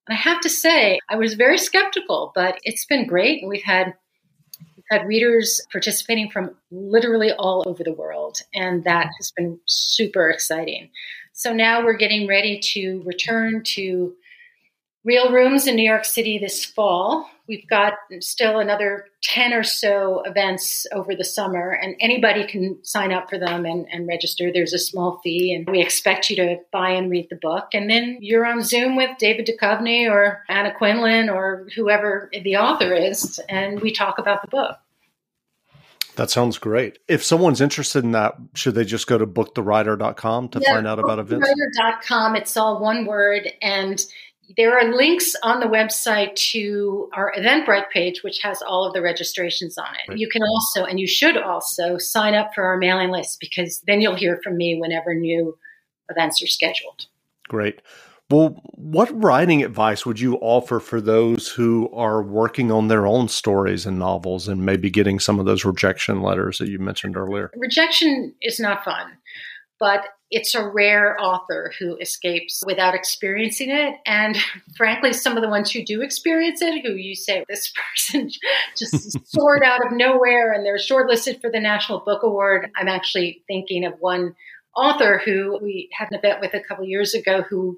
And 0.08 0.16
I 0.16 0.16
have 0.16 0.42
to 0.42 0.50
say, 0.50 1.00
I 1.10 1.16
was 1.16 1.34
very 1.34 1.58
skeptical, 1.58 2.32
but 2.36 2.60
it's 2.64 2.86
been 2.86 3.08
great. 3.08 3.42
And 3.42 3.50
we've 3.50 3.64
had 3.64 3.96
we've 4.78 4.86
had 4.92 5.08
readers 5.08 5.60
participating 5.72 6.30
from 6.30 6.56
literally 6.70 7.32
all 7.32 7.64
over 7.66 7.84
the 7.84 7.94
world. 7.94 8.38
And 8.54 8.84
that 8.84 9.10
has 9.18 9.32
been 9.36 9.60
super 9.66 10.30
exciting. 10.30 10.92
So 11.34 11.52
now 11.52 11.84
we're 11.84 11.98
getting 11.98 12.28
ready 12.28 12.60
to 12.74 13.02
return 13.06 13.64
to 13.74 14.16
real 15.06 15.32
rooms 15.32 15.68
in 15.68 15.76
New 15.76 15.88
York 15.88 16.04
City 16.04 16.38
this 16.38 16.66
fall. 16.66 17.30
We've 17.48 17.68
got 17.68 17.94
still 18.22 18.60
another 18.60 19.06
10 19.22 19.54
or 19.54 19.62
so 19.64 20.24
events 20.26 20.88
over 20.92 21.16
the 21.16 21.24
summer, 21.24 21.70
and 21.70 21.96
anybody 22.00 22.46
can 22.46 22.84
sign 22.84 23.14
up 23.14 23.30
for 23.30 23.38
them 23.38 23.66
and, 23.66 23.86
and, 23.92 24.08
register. 24.08 24.52
There's 24.52 24.74
a 24.74 24.80
small 24.80 25.20
fee, 25.24 25.54
and 25.54 25.70
we 25.70 25.80
expect 25.80 26.32
you 26.32 26.36
to 26.38 26.58
buy 26.72 26.90
and 26.90 27.12
read 27.12 27.28
the 27.30 27.36
book. 27.36 27.68
And 27.74 27.88
then 27.88 28.18
you're 28.20 28.48
on 28.48 28.64
Zoom 28.64 28.96
with 28.96 29.12
David 29.20 29.46
Duchovny 29.48 30.10
or 30.10 30.44
Anna 30.50 30.74
Quindlen 30.74 31.32
or 31.32 31.68
whoever 31.76 32.32
the 32.44 32.58
author 32.58 32.92
is, 32.94 33.40
and 33.48 33.80
we 33.80 33.92
talk 33.92 34.18
about 34.18 34.42
the 34.42 34.48
book. 34.48 34.80
That 36.16 36.30
sounds 36.30 36.58
great. 36.58 36.98
If 37.08 37.24
someone's 37.24 37.60
interested 37.60 38.04
in 38.04 38.12
that, 38.12 38.36
should 38.54 38.76
they 38.76 38.86
just 38.86 39.06
go 39.08 39.18
to 39.18 39.28
bookthewriter.com 39.28 40.50
to 40.50 40.60
yeah, 40.60 40.76
find 40.76 40.88
out 40.88 40.98
about 40.98 41.20
events? 41.20 41.48
Bookthewriter.com. 41.48 42.36
It's 42.38 42.56
all 42.56 42.80
one 42.80 43.06
word. 43.06 43.50
And 43.62 44.04
there 44.58 44.78
are 44.78 44.94
links 44.96 45.36
on 45.44 45.60
the 45.60 45.66
website 45.66 46.36
to 46.52 47.10
our 47.14 47.34
Eventbrite 47.38 47.90
page, 47.90 48.24
which 48.24 48.42
has 48.42 48.62
all 48.62 48.86
of 48.86 48.94
the 48.94 49.02
registrations 49.02 49.78
on 49.78 49.88
it. 49.96 50.10
Right. 50.10 50.18
You 50.18 50.30
can 50.30 50.42
also, 50.44 50.86
and 50.86 51.00
you 51.00 51.08
should 51.08 51.38
also, 51.38 51.98
sign 51.98 52.34
up 52.36 52.54
for 52.54 52.64
our 52.64 52.78
mailing 52.78 53.10
list 53.10 53.40
because 53.40 53.82
then 53.88 54.02
you'll 54.02 54.16
hear 54.16 54.40
from 54.44 54.58
me 54.58 54.80
whenever 54.80 55.14
new 55.14 55.58
events 56.10 56.42
are 56.42 56.48
scheduled. 56.48 57.08
Great. 57.48 57.82
Well, 58.32 58.60
what 58.72 59.12
writing 59.24 59.64
advice 59.64 60.04
would 60.04 60.20
you 60.20 60.38
offer 60.38 60.80
for 60.80 61.00
those 61.00 61.48
who 61.48 61.90
are 61.94 62.24
working 62.24 62.72
on 62.72 62.88
their 62.88 63.06
own 63.06 63.28
stories 63.28 63.86
and 63.86 64.00
novels 64.00 64.48
and 64.48 64.66
maybe 64.66 64.90
getting 64.90 65.20
some 65.20 65.40
of 65.40 65.46
those 65.46 65.64
rejection 65.64 66.22
letters 66.22 66.58
that 66.58 66.68
you 66.68 66.80
mentioned 66.80 67.18
earlier? 67.18 67.52
Rejection 67.56 68.34
is 68.42 68.60
not 68.60 68.84
fun, 68.84 69.12
but 69.86 70.08
it's 70.32 70.56
a 70.56 70.68
rare 70.68 71.16
author 71.22 71.72
who 71.78 71.96
escapes 71.98 72.64
without 72.66 72.96
experiencing 72.96 73.70
it. 73.70 73.94
And 74.08 74.36
frankly, 74.76 75.14
some 75.14 75.38
of 75.38 75.44
the 75.44 75.50
ones 75.50 75.70
who 75.70 75.86
do 75.86 76.02
experience 76.02 76.60
it, 76.64 76.84
who 76.84 76.94
you 76.94 77.16
say, 77.16 77.46
this 77.48 77.72
person 78.10 78.32
just 78.76 79.16
soared 79.28 79.62
out 79.64 79.86
of 79.86 79.92
nowhere 79.92 80.52
and 80.52 80.66
they're 80.66 80.78
shortlisted 80.78 81.40
for 81.40 81.52
the 81.52 81.60
National 81.60 82.00
Book 82.00 82.24
Award. 82.24 82.72
I'm 82.76 82.88
actually 82.88 83.44
thinking 83.46 83.86
of 83.86 83.94
one 84.00 84.34
author 84.76 85.22
who 85.24 85.60
we 85.62 85.88
had 85.94 86.08
an 86.10 86.18
event 86.18 86.42
with 86.42 86.56
a 86.56 86.62
couple 86.68 86.84
years 86.84 87.14
ago 87.14 87.44
who 87.48 87.78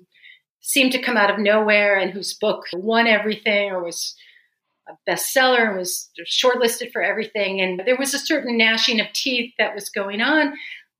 seemed 0.62 0.93
to 0.93 1.02
come 1.02 1.17
out 1.17 1.30
of 1.30 1.39
nowhere 1.39 1.98
and 1.98 2.12
whose 2.12 2.34
book 2.36 2.63
won 2.72 3.06
everything 3.06 3.70
or 3.70 3.84
was 3.84 4.15
a 4.88 5.12
bestseller 5.12 5.67
and 5.67 5.78
was 5.78 6.10
shortlisted 6.26 6.93
for 6.93 7.04
everything. 7.04 7.60
And 7.60 7.82
there 7.86 7.98
was 7.98 8.13
a 8.13 8.20
certain 8.20 8.58
gnashing 8.58 9.02
of 9.02 9.12
teeth 9.12 9.54
that 9.60 9.76
was 9.76 9.89
going 9.89 10.22
on. 10.22 10.54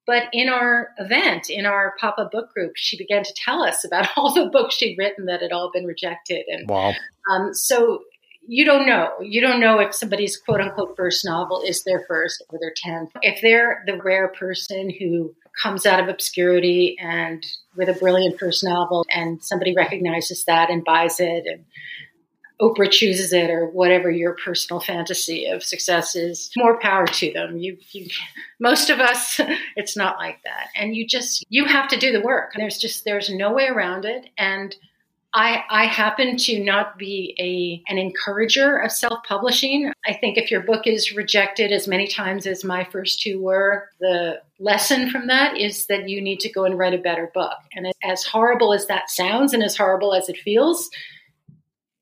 But 0.08 0.30
in 0.32 0.48
our 0.48 0.91
event, 0.98 1.50
in 1.50 1.65
our 1.65 1.93
pop 2.00 2.15
up 2.17 2.32
book 2.32 2.54
group, 2.54 2.72
she 2.76 2.98
began 2.98 3.24
to 3.24 3.34
tell 3.36 3.62
us 3.62 3.84
about 3.84 4.08
all 4.17 4.34
the 4.34 4.50
books 4.50 4.76
she'd 4.76 4.98
written 4.98 5.26
that 5.26 5.41
had 5.41 5.52
all 5.52 5.70
been 5.72 5.86
rejected. 5.86 6.46
And 6.48 6.67
wow. 6.67 6.93
Um, 7.30 7.54
so 7.54 8.04
you 8.48 8.63
don't 8.63 8.88
know. 8.88 9.12
You 9.22 9.41
don't 9.41 9.60
know 9.60 9.80
if 9.80 9.93
somebody's 9.93 10.38
quote 10.38 10.62
unquote 10.62 10.96
first 10.96 11.26
novel 11.26 11.62
is 11.62 11.84
their 11.84 12.06
first 12.08 12.41
or 12.50 12.58
their 12.60 12.74
10th. 12.86 13.10
If 13.22 13.41
they're 13.41 13.84
the 13.86 14.02
rare 14.02 14.30
person 14.30 14.89
who 14.89 15.36
comes 15.62 15.86
out 15.86 16.00
of 16.00 16.08
obscurity 16.08 16.96
and 17.00 17.46
with 17.76 17.89
a 17.89 17.93
brilliant 17.93 18.39
first 18.39 18.63
novel 18.63 19.06
and 19.12 19.43
somebody 19.43 19.74
recognizes 19.76 20.46
that 20.46 20.70
and 20.70 20.86
buys 20.86 21.20
it 21.20 21.43
and 21.46 21.65
Oprah 22.62 22.89
chooses 22.89 23.34
it 23.34 23.50
or 23.50 23.67
whatever 23.67 24.10
your 24.10 24.36
personal 24.43 24.80
fantasy 24.80 25.46
of 25.46 25.63
success 25.63 26.15
is, 26.15 26.52
more 26.58 26.80
power 26.80 27.06
to 27.06 27.32
them. 27.32 27.58
You, 27.58 27.78
you, 27.91 28.10
most 28.60 28.89
of 28.89 29.00
us, 29.00 29.39
it's 29.76 29.96
not 29.96 30.17
like 30.17 30.41
that. 30.43 30.70
And 30.76 30.96
you 30.96 31.08
just, 31.08 31.46
you 31.50 31.65
have 31.65 31.88
to 31.89 31.98
do 31.98 32.12
the 32.12 32.22
work. 32.22 32.54
There's 32.56 32.78
just, 32.78 33.06
there's 33.06 33.30
no 33.30 33.54
way 33.54 33.67
around 33.67 34.06
it. 34.06 34.30
And 34.38 34.76
I, 35.34 35.63
I 35.70 35.86
happen 35.86 36.38
to 36.38 36.63
not 36.63 36.98
be 36.98 37.36
a 37.38 37.91
an 37.91 38.00
encourager 38.00 38.78
of 38.78 38.91
self-publishing. 38.91 39.91
I 40.08 40.13
think 40.13 40.38
if 40.38 40.50
your 40.50 40.62
book 40.62 40.88
is 40.88 41.15
rejected 41.15 41.72
as 41.72 41.88
many 41.88 42.08
times 42.08 42.48
as 42.48 42.63
my 42.63 42.86
first 42.86 43.22
two 43.22 43.41
were, 43.41 43.89
the 44.00 44.41
lesson 44.60 45.12
from 45.12 45.28
that 45.28 45.58
is 45.58 45.86
that 45.88 46.10
you 46.10 46.22
need 46.22 46.39
to 46.39 46.52
go 46.52 46.63
and 46.63 46.78
write 46.78 46.93
a 46.93 46.98
better 46.98 47.30
book. 47.34 47.58
And 47.74 47.91
as 48.04 48.24
horrible 48.24 48.74
as 48.74 48.88
that 48.88 49.10
sounds 49.10 49.54
and 49.54 49.62
as 49.62 49.78
horrible 49.78 50.15
as 50.15 50.30
it 50.30 50.38
feels, 50.38 50.89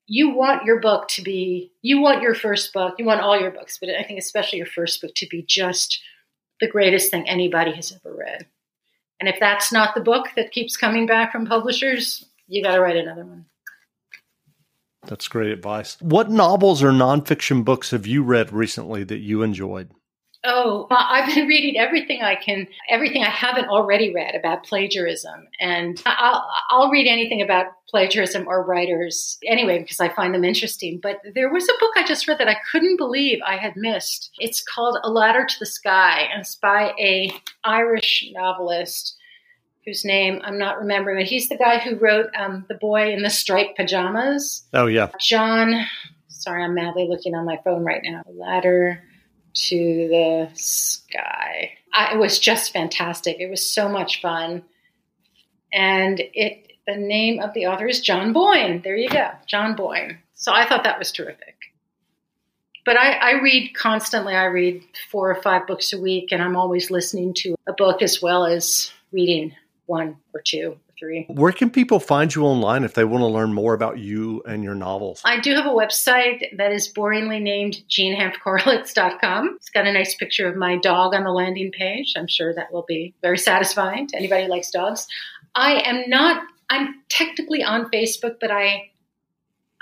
you 0.06 0.30
want 0.30 0.64
your 0.64 0.80
book 0.80 1.08
to 1.08 1.22
be 1.22 1.72
you 1.82 2.00
want 2.00 2.22
your 2.22 2.34
first 2.34 2.72
book, 2.72 2.94
you 2.98 3.04
want 3.04 3.20
all 3.20 3.38
your 3.38 3.50
books, 3.50 3.78
but 3.78 3.90
I 3.90 4.02
think 4.02 4.18
especially 4.18 4.58
your 4.58 4.66
first 4.66 5.00
book 5.00 5.14
to 5.16 5.26
be 5.26 5.42
just 5.42 6.00
the 6.60 6.68
greatest 6.68 7.10
thing 7.10 7.28
anybody 7.28 7.72
has 7.72 7.92
ever 7.92 8.14
read. 8.16 8.46
And 9.20 9.28
if 9.28 9.36
that's 9.40 9.72
not 9.72 9.94
the 9.94 10.00
book 10.00 10.28
that 10.36 10.52
keeps 10.52 10.76
coming 10.76 11.06
back 11.06 11.32
from 11.32 11.46
publishers, 11.46 12.26
you 12.48 12.62
got 12.62 12.74
to 12.74 12.80
write 12.80 12.96
another 12.96 13.24
one. 13.24 13.46
That's 15.06 15.28
great 15.28 15.50
advice. 15.50 15.96
What 16.00 16.30
novels 16.30 16.82
or 16.82 16.90
nonfiction 16.90 17.64
books 17.64 17.92
have 17.92 18.06
you 18.06 18.22
read 18.22 18.52
recently 18.52 19.04
that 19.04 19.18
you 19.18 19.42
enjoyed? 19.42 19.90
Oh, 20.46 20.86
I've 20.90 21.34
been 21.34 21.46
reading 21.48 21.76
everything 21.76 22.22
I 22.22 22.36
can, 22.36 22.68
everything 22.88 23.24
I 23.24 23.30
haven't 23.30 23.68
already 23.68 24.14
read 24.14 24.34
about 24.34 24.64
plagiarism. 24.64 25.48
And 25.60 26.00
I'll, 26.06 26.48
I'll 26.70 26.90
read 26.90 27.08
anything 27.08 27.42
about 27.42 27.66
plagiarism 27.88 28.46
or 28.46 28.64
writers 28.64 29.38
anyway, 29.44 29.80
because 29.80 30.00
I 30.00 30.08
find 30.08 30.34
them 30.34 30.44
interesting. 30.44 31.00
But 31.02 31.20
there 31.34 31.52
was 31.52 31.68
a 31.68 31.78
book 31.80 31.92
I 31.96 32.06
just 32.06 32.28
read 32.28 32.38
that 32.38 32.48
I 32.48 32.56
couldn't 32.70 32.96
believe 32.96 33.40
I 33.44 33.56
had 33.56 33.76
missed. 33.76 34.30
It's 34.38 34.62
called 34.62 34.98
A 35.02 35.10
Ladder 35.10 35.44
to 35.44 35.58
the 35.58 35.66
Sky, 35.66 36.28
and 36.32 36.40
it's 36.40 36.54
by 36.54 36.94
a 36.98 37.30
Irish 37.64 38.28
novelist 38.32 39.16
whose 39.84 40.04
name 40.04 40.40
I'm 40.44 40.58
not 40.58 40.80
remembering, 40.80 41.18
but 41.18 41.26
he's 41.26 41.48
the 41.48 41.56
guy 41.56 41.78
who 41.78 41.96
wrote 41.96 42.26
um, 42.36 42.66
The 42.68 42.74
Boy 42.74 43.12
in 43.12 43.22
the 43.22 43.30
Striped 43.30 43.76
Pajamas. 43.76 44.64
Oh, 44.74 44.86
yeah. 44.86 45.10
John, 45.20 45.86
sorry, 46.28 46.64
I'm 46.64 46.74
madly 46.74 47.06
looking 47.08 47.34
on 47.36 47.46
my 47.46 47.60
phone 47.64 47.84
right 47.84 48.00
now. 48.02 48.22
Ladder 48.28 49.00
to 49.56 50.08
the 50.08 50.50
sky. 50.54 51.72
I, 51.92 52.14
it 52.14 52.18
was 52.18 52.38
just 52.38 52.72
fantastic. 52.72 53.36
It 53.40 53.50
was 53.50 53.68
so 53.68 53.88
much 53.88 54.20
fun. 54.20 54.62
And 55.72 56.20
it 56.34 56.72
the 56.86 56.96
name 56.96 57.40
of 57.40 57.52
the 57.52 57.66
author 57.66 57.88
is 57.88 58.00
John 58.00 58.32
Boyne. 58.32 58.80
There 58.82 58.96
you 58.96 59.08
go, 59.08 59.30
John 59.48 59.74
Boyne. 59.74 60.18
So 60.34 60.52
I 60.52 60.66
thought 60.66 60.84
that 60.84 61.00
was 61.00 61.10
terrific. 61.10 61.56
But 62.84 62.96
I, 62.96 63.14
I 63.14 63.42
read 63.42 63.74
constantly. 63.74 64.34
I 64.34 64.44
read 64.44 64.84
four 65.10 65.28
or 65.28 65.42
five 65.42 65.66
books 65.66 65.92
a 65.92 66.00
week, 66.00 66.30
and 66.30 66.40
I'm 66.40 66.54
always 66.54 66.92
listening 66.92 67.34
to 67.38 67.56
a 67.66 67.72
book 67.72 68.02
as 68.02 68.22
well 68.22 68.46
as 68.46 68.92
reading 69.10 69.56
one 69.86 70.18
or 70.32 70.40
two 70.40 70.78
three. 70.98 71.26
Where 71.28 71.52
can 71.52 71.70
people 71.70 72.00
find 72.00 72.34
you 72.34 72.44
online 72.44 72.84
if 72.84 72.94
they 72.94 73.04
want 73.04 73.22
to 73.22 73.26
learn 73.26 73.52
more 73.52 73.74
about 73.74 73.98
you 73.98 74.42
and 74.46 74.62
your 74.62 74.74
novels? 74.74 75.22
I 75.24 75.40
do 75.40 75.54
have 75.54 75.66
a 75.66 75.70
website 75.70 76.44
that 76.56 76.72
is 76.72 76.92
boringly 76.92 77.40
named 77.40 77.82
jeanhanffkorelitz.com. 77.88 79.56
It's 79.56 79.70
got 79.70 79.86
a 79.86 79.92
nice 79.92 80.14
picture 80.14 80.48
of 80.48 80.56
my 80.56 80.76
dog 80.76 81.14
on 81.14 81.24
the 81.24 81.32
landing 81.32 81.70
page. 81.72 82.14
I'm 82.16 82.28
sure 82.28 82.54
that 82.54 82.72
will 82.72 82.84
be 82.86 83.14
very 83.22 83.38
satisfying 83.38 84.06
to 84.08 84.16
anybody 84.16 84.44
who 84.44 84.50
likes 84.50 84.70
dogs. 84.70 85.06
I 85.54 85.80
am 85.84 86.08
not, 86.08 86.42
I'm 86.70 86.94
technically 87.08 87.62
on 87.62 87.90
Facebook, 87.90 88.36
but 88.40 88.50
I 88.50 88.90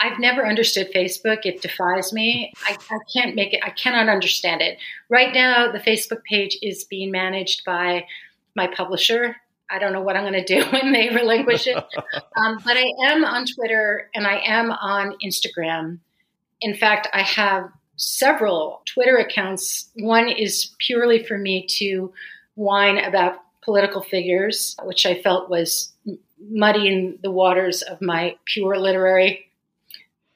I've 0.00 0.18
never 0.18 0.46
understood 0.46 0.92
Facebook. 0.92 1.40
It 1.44 1.62
defies 1.62 2.12
me. 2.12 2.52
I, 2.66 2.76
I, 2.90 2.98
can't 3.12 3.34
make 3.34 3.54
it, 3.54 3.60
I 3.64 3.70
cannot 3.70 4.08
understand 4.08 4.60
it. 4.60 4.78
Right 5.08 5.32
now, 5.32 5.70
the 5.70 5.78
Facebook 5.78 6.22
page 6.24 6.58
is 6.62 6.84
being 6.84 7.10
managed 7.10 7.64
by 7.64 8.06
my 8.56 8.66
publisher, 8.66 9.36
I 9.70 9.78
don't 9.78 9.92
know 9.92 10.02
what 10.02 10.16
I'm 10.16 10.22
going 10.22 10.44
to 10.44 10.44
do 10.44 10.64
when 10.70 10.92
they 10.92 11.08
relinquish 11.10 11.66
it. 11.66 11.76
um, 12.36 12.58
but 12.64 12.76
I 12.76 12.90
am 13.06 13.24
on 13.24 13.46
Twitter 13.46 14.10
and 14.14 14.26
I 14.26 14.40
am 14.44 14.70
on 14.70 15.16
Instagram. 15.24 15.98
In 16.60 16.74
fact, 16.74 17.08
I 17.12 17.22
have 17.22 17.70
several 17.96 18.82
Twitter 18.86 19.16
accounts. 19.16 19.90
One 19.94 20.28
is 20.28 20.74
purely 20.78 21.22
for 21.22 21.38
me 21.38 21.66
to 21.78 22.12
whine 22.54 22.98
about 22.98 23.36
political 23.62 24.02
figures, 24.02 24.76
which 24.82 25.06
I 25.06 25.20
felt 25.20 25.48
was 25.48 25.92
muddying 26.50 27.18
the 27.22 27.30
waters 27.30 27.82
of 27.82 28.00
my 28.00 28.36
pure 28.44 28.78
literary 28.78 29.50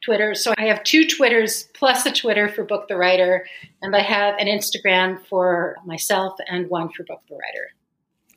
Twitter. 0.03 0.35
So 0.35 0.55
I 0.57 0.67
have 0.67 0.85
two 0.85 1.07
Twitters 1.07 1.69
plus 1.75 2.07
a 2.07 2.13
Twitter 2.13 2.49
for 2.49 2.65
Book 2.65 2.89
the 2.89 2.97
Writer, 2.97 3.47
and 3.83 3.95
I 3.95 4.01
have 4.01 4.37
an 4.39 4.47
Instagram 4.47 5.25
for 5.27 5.77
myself 5.85 6.39
and 6.49 6.71
one 6.71 6.91
for 6.91 7.05
Book 7.05 7.21
the 7.29 7.35
Writer. 7.35 7.73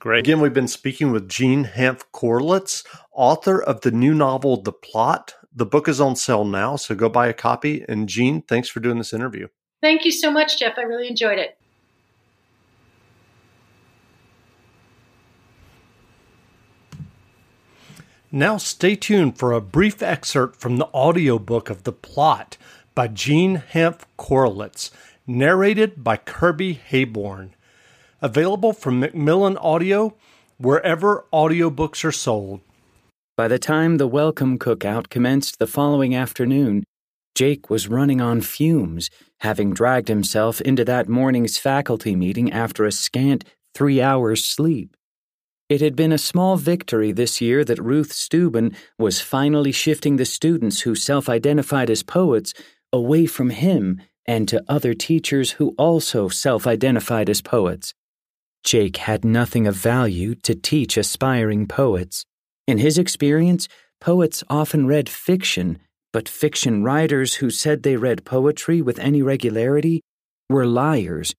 Great. 0.02 0.18
Again, 0.22 0.40
we've 0.40 0.52
been 0.52 0.68
speaking 0.68 1.12
with 1.12 1.30
Jean 1.30 1.64
Hanff 1.64 2.02
Korelitz, 2.12 2.84
author 3.12 3.62
of 3.62 3.82
the 3.82 3.92
new 3.92 4.16
novel, 4.16 4.60
The 4.60 4.72
Plot. 4.72 5.36
The 5.56 5.64
book 5.64 5.88
is 5.88 6.02
on 6.02 6.16
sale 6.16 6.44
now, 6.44 6.76
so 6.76 6.96
go 6.96 7.08
buy 7.08 7.28
a 7.28 7.34
copy. 7.34 7.86
And 7.88 8.10
Jean, 8.10 8.42
thanks 8.42 8.68
for 8.68 8.80
doing 8.80 8.98
this 8.98 9.14
interview. 9.14 9.48
Thank 9.80 10.04
you 10.04 10.10
so 10.10 10.32
much, 10.32 10.58
Jeff. 10.58 10.80
I 10.80 10.82
really 10.82 11.08
enjoyed 11.08 11.38
it. 11.38 11.56
Now, 18.32 18.58
stay 18.58 18.96
tuned 18.96 19.38
for 19.38 19.52
a 19.52 19.62
brief 19.62 20.02
excerpt 20.02 20.60
from 20.60 20.78
the 20.78 20.88
audiobook 20.96 21.70
of 21.70 21.84
The 21.84 21.94
Plot 21.94 22.58
by 22.96 23.08
Jean 23.08 23.62
Hanff 23.72 24.00
Korelitz, 24.18 24.90
narrated 25.28 26.04
by 26.04 26.18
Kirby 26.18 26.82
Heyborne. 26.90 27.52
Available 28.24 28.72
from 28.72 29.00
Macmillan 29.00 29.58
Audio 29.58 30.16
wherever 30.60 31.26
audiobooks 31.34 32.06
are 32.06 32.12
sold. 32.12 32.62
By 33.36 33.48
the 33.48 33.58
time 33.58 33.98
the 33.98 34.06
welcome 34.06 34.60
cookout 34.60 35.10
commenced 35.10 35.58
the 35.58 35.66
following 35.66 36.14
afternoon, 36.14 36.84
Jake 37.34 37.72
was 37.72 37.88
running 37.88 38.22
on 38.22 38.42
fumes, 38.42 39.10
having 39.40 39.74
dragged 39.74 40.08
himself 40.08 40.62
into 40.62 40.86
that 40.86 41.10
morning's 41.10 41.58
faculty 41.58 42.16
meeting 42.16 42.52
after 42.52 42.86
a 42.86 42.92
scant 42.92 43.44
three 43.74 44.00
hours' 44.00 44.46
sleep. 44.46 44.96
It 45.68 45.82
had 45.82 45.96
been 45.96 46.12
a 46.12 46.20
small 46.20 46.58
victory 46.58 47.12
this 47.12 47.42
year 47.42 47.66
that 47.66 47.82
Ruth 47.82 48.14
Steuben 48.14 48.76
was 49.00 49.20
finally 49.20 49.72
shifting 49.72 50.18
the 50.18 50.26
students 50.26 50.82
who 50.82 50.94
self 50.94 51.28
identified 51.28 51.90
as 51.90 52.04
poets 52.04 52.54
away 52.94 53.26
from 53.26 53.50
him 53.50 54.00
and 54.28 54.48
to 54.48 54.64
other 54.70 54.94
teachers 54.94 55.54
who 55.54 55.74
also 55.80 56.28
self 56.28 56.68
identified 56.68 57.28
as 57.28 57.42
poets. 57.42 57.96
Jake 58.64 58.98
had 58.98 59.26
nothing 59.26 59.68
of 59.68 59.76
value 59.76 60.36
to 60.36 60.56
teach 60.56 60.98
aspiring 60.98 61.68
poets. 61.68 62.26
In 62.68 62.78
his 62.78 62.98
experience, 62.98 63.68
poets 64.00 64.44
often 64.50 64.88
read 64.88 65.10
fiction, 65.10 65.80
but 66.14 66.30
fiction 66.30 66.84
writers 66.84 67.36
who 67.36 67.50
said 67.50 67.84
they 67.84 67.98
read 67.98 68.26
poetry 68.26 68.82
with 68.82 69.00
any 69.00 69.22
regularity 69.22 70.02
were 70.50 70.66
liars. 70.66 71.34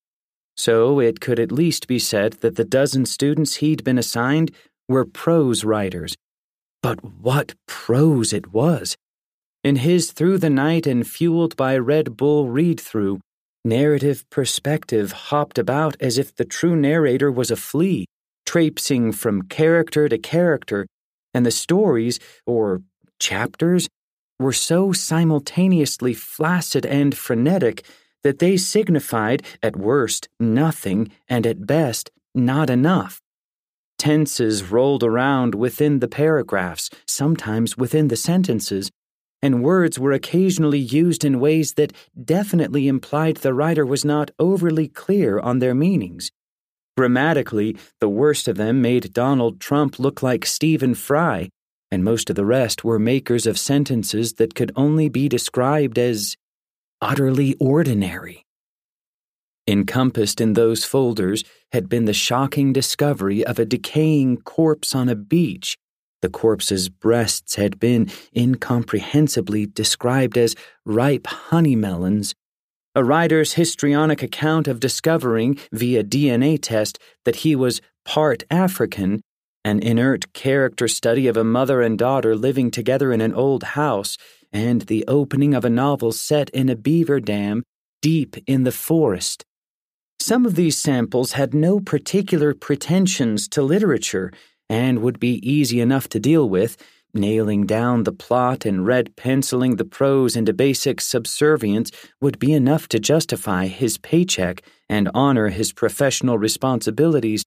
So 0.56 1.00
it 1.00 1.20
could 1.20 1.38
at 1.38 1.52
least 1.52 1.86
be 1.86 1.98
said 1.98 2.34
that 2.40 2.56
the 2.56 2.64
dozen 2.64 3.06
students 3.06 3.56
he'd 3.56 3.84
been 3.84 3.98
assigned 3.98 4.50
were 4.88 5.04
prose 5.04 5.64
writers. 5.64 6.14
But 6.82 7.02
what 7.04 7.54
prose 7.66 8.32
it 8.32 8.52
was! 8.52 8.96
In 9.64 9.76
his 9.76 10.10
Through 10.10 10.38
the 10.38 10.50
Night 10.50 10.86
and 10.86 11.06
Fueled 11.06 11.56
by 11.56 11.78
Red 11.78 12.16
Bull 12.16 12.48
read 12.48 12.80
through, 12.80 13.20
Narrative 13.64 14.28
perspective 14.28 15.12
hopped 15.12 15.56
about 15.56 15.94
as 16.00 16.18
if 16.18 16.34
the 16.34 16.44
true 16.44 16.74
narrator 16.74 17.30
was 17.30 17.50
a 17.50 17.56
flea, 17.56 18.06
traipsing 18.44 19.12
from 19.12 19.42
character 19.42 20.08
to 20.08 20.18
character, 20.18 20.86
and 21.32 21.46
the 21.46 21.52
stories, 21.52 22.18
or 22.44 22.82
chapters, 23.20 23.88
were 24.40 24.52
so 24.52 24.92
simultaneously 24.92 26.12
flaccid 26.12 26.84
and 26.84 27.16
frenetic 27.16 27.84
that 28.24 28.40
they 28.40 28.56
signified, 28.56 29.44
at 29.62 29.76
worst, 29.76 30.28
nothing, 30.40 31.12
and 31.28 31.46
at 31.46 31.64
best, 31.64 32.10
not 32.34 32.68
enough. 32.68 33.20
Tenses 33.96 34.64
rolled 34.64 35.04
around 35.04 35.54
within 35.54 36.00
the 36.00 36.08
paragraphs, 36.08 36.90
sometimes 37.06 37.78
within 37.78 38.08
the 38.08 38.16
sentences, 38.16 38.90
and 39.42 39.62
words 39.62 39.98
were 39.98 40.12
occasionally 40.12 40.78
used 40.78 41.24
in 41.24 41.40
ways 41.40 41.74
that 41.74 41.92
definitely 42.24 42.86
implied 42.86 43.38
the 43.38 43.52
writer 43.52 43.84
was 43.84 44.04
not 44.04 44.30
overly 44.38 44.86
clear 44.86 45.40
on 45.40 45.58
their 45.58 45.74
meanings. 45.74 46.30
Grammatically, 46.96 47.76
the 48.00 48.08
worst 48.08 48.46
of 48.46 48.56
them 48.56 48.80
made 48.80 49.12
Donald 49.12 49.60
Trump 49.60 49.98
look 49.98 50.22
like 50.22 50.46
Stephen 50.46 50.94
Fry, 50.94 51.48
and 51.90 52.04
most 52.04 52.30
of 52.30 52.36
the 52.36 52.44
rest 52.44 52.84
were 52.84 52.98
makers 52.98 53.46
of 53.46 53.58
sentences 53.58 54.34
that 54.34 54.54
could 54.54 54.70
only 54.76 55.08
be 55.08 55.28
described 55.28 55.98
as 55.98 56.36
utterly 57.00 57.54
ordinary. 57.58 58.44
Encompassed 59.66 60.40
in 60.40 60.52
those 60.52 60.84
folders 60.84 61.44
had 61.72 61.88
been 61.88 62.04
the 62.04 62.12
shocking 62.12 62.72
discovery 62.72 63.44
of 63.44 63.58
a 63.58 63.64
decaying 63.64 64.36
corpse 64.38 64.94
on 64.94 65.08
a 65.08 65.14
beach 65.14 65.76
the 66.22 66.30
corpse's 66.30 66.88
breasts 66.88 67.56
had 67.56 67.78
been 67.78 68.10
incomprehensibly 68.34 69.66
described 69.66 70.38
as 70.38 70.56
ripe 70.86 71.26
honey 71.26 71.76
melons. 71.76 72.34
A 72.94 73.04
writer's 73.04 73.54
histrionic 73.54 74.22
account 74.22 74.68
of 74.68 74.80
discovering, 74.80 75.58
via 75.72 76.04
DNA 76.04 76.58
test, 76.60 76.98
that 77.24 77.36
he 77.36 77.54
was 77.54 77.80
part 78.04 78.44
African, 78.50 79.20
an 79.64 79.80
inert 79.80 80.32
character 80.32 80.88
study 80.88 81.26
of 81.26 81.36
a 81.36 81.44
mother 81.44 81.82
and 81.82 81.98
daughter 81.98 82.34
living 82.34 82.70
together 82.70 83.12
in 83.12 83.20
an 83.20 83.34
old 83.34 83.62
house, 83.62 84.16
and 84.52 84.82
the 84.82 85.04
opening 85.08 85.54
of 85.54 85.64
a 85.64 85.70
novel 85.70 86.12
set 86.12 86.50
in 86.50 86.68
a 86.68 86.76
beaver 86.76 87.20
dam 87.20 87.62
deep 88.02 88.36
in 88.46 88.64
the 88.64 88.72
forest. 88.72 89.44
Some 90.18 90.44
of 90.46 90.54
these 90.54 90.76
samples 90.76 91.32
had 91.32 91.54
no 91.54 91.80
particular 91.80 92.54
pretensions 92.54 93.48
to 93.48 93.62
literature 93.62 94.30
and 94.72 95.02
would 95.02 95.20
be 95.20 95.34
easy 95.48 95.82
enough 95.82 96.08
to 96.08 96.18
deal 96.18 96.48
with, 96.48 96.78
nailing 97.12 97.66
down 97.66 98.04
the 98.04 98.12
plot 98.12 98.64
and 98.64 98.86
red 98.86 99.14
penciling 99.16 99.76
the 99.76 99.84
prose 99.84 100.34
into 100.34 100.54
basic 100.54 100.98
subservience 100.98 101.90
would 102.22 102.38
be 102.38 102.54
enough 102.54 102.88
to 102.88 102.98
justify 102.98 103.66
his 103.66 103.98
paycheck 103.98 104.62
and 104.88 105.10
honor 105.12 105.50
his 105.50 105.74
professional 105.74 106.38
responsibilities. 106.38 107.44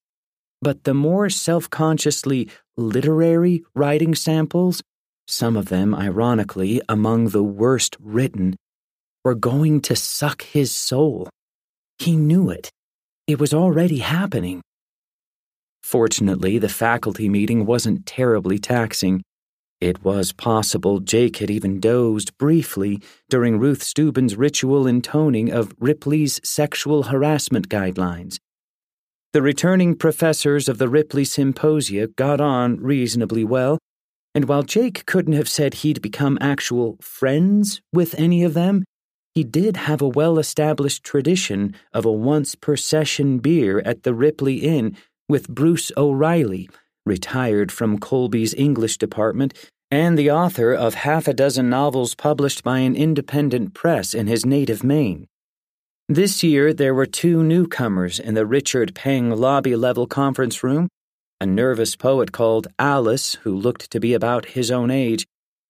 But 0.62 0.84
the 0.84 0.94
more 0.94 1.32
self 1.32 1.68
consciously 1.68 2.48
literary 2.78 3.64
writing 3.74 4.14
samples 4.14 4.84
some 5.28 5.58
of 5.58 5.70
them, 5.70 5.96
ironically, 5.96 6.82
among 6.88 7.30
the 7.30 7.44
worst 7.44 7.98
written, 8.00 8.56
were 9.24 9.34
going 9.34 9.82
to 9.82 9.96
suck 9.96 10.44
his 10.44 10.72
soul. 10.72 11.30
He 11.98 12.16
knew 12.16 12.52
it. 12.52 12.70
It 13.26 13.40
was 13.40 13.52
already 13.52 14.00
happening. 14.00 14.62
Fortunately, 15.86 16.58
the 16.58 16.68
faculty 16.68 17.30
meeting 17.30 17.64
wasn't 17.68 18.08
terribly 18.08 18.58
taxing. 18.58 19.22
It 19.80 20.04
was 20.04 20.32
possible 20.32 21.00
Jake 21.00 21.38
had 21.38 21.52
even 21.52 21.80
dozed 21.80 22.36
briefly 22.40 23.04
during 23.30 23.60
Ruth 23.60 23.84
Steuben's 23.84 24.36
ritual 24.36 24.88
intoning 24.88 25.52
of 25.52 25.76
Ripley's 25.80 26.42
sexual 26.44 27.04
harassment 27.04 27.70
guidelines. 27.70 28.40
The 29.34 29.44
returning 29.44 29.96
professors 29.96 30.68
of 30.68 30.80
the 30.80 30.90
Ripley 30.90 31.24
Symposia 31.24 32.08
got 32.08 32.42
on 32.42 32.78
reasonably 32.78 33.44
well, 33.44 33.78
and 34.34 34.46
while 34.46 34.64
Jake 34.64 35.06
couldn't 35.06 35.34
have 35.34 35.48
said 35.48 35.76
he'd 35.76 36.02
become 36.02 36.40
actual 36.42 36.98
friends 37.00 37.80
with 37.94 38.16
any 38.20 38.44
of 38.44 38.56
them, 38.56 38.86
he 39.36 39.44
did 39.44 39.78
have 39.78 40.02
a 40.02 40.08
well 40.08 40.40
established 40.40 41.04
tradition 41.04 41.76
of 41.94 42.06
a 42.06 42.12
once 42.12 42.56
per 42.56 42.76
session 42.76 43.38
beer 43.38 43.84
at 43.86 44.02
the 44.02 44.16
Ripley 44.16 44.56
Inn 44.56 44.98
with 45.28 45.50
Bruce 45.50 45.92
O'Reilly, 45.98 46.70
retired 47.06 47.72
from 47.72 48.00
Colby's 48.00 48.54
English 48.54 48.98
department 48.98 49.54
and 49.92 50.18
the 50.18 50.32
author 50.32 50.74
of 50.74 50.96
half 50.96 51.28
a 51.28 51.34
dozen 51.34 51.70
novels 51.70 52.16
published 52.16 52.64
by 52.64 52.80
an 52.80 52.96
independent 52.96 53.74
press 53.74 54.14
in 54.14 54.28
his 54.28 54.46
native 54.46 54.84
Maine. 54.84 55.28
This 56.10 56.44
year, 56.44 56.74
there 56.74 56.94
were 56.94 57.06
two 57.06 57.44
newcomers 57.44 58.20
in 58.20 58.34
the 58.34 58.46
Richard 58.46 58.94
Peng 58.94 59.32
lobby 59.32 59.76
level 59.76 60.08
conference 60.08 60.64
room 60.64 60.90
a 61.42 61.46
nervous 61.46 61.96
poet 61.96 62.32
called 62.32 62.68
Alice, 62.80 63.36
who 63.44 63.54
looked 63.54 63.92
to 63.92 64.00
be 64.00 64.14
about 64.14 64.46
his 64.46 64.72
own 64.72 64.90
age, 64.90 65.26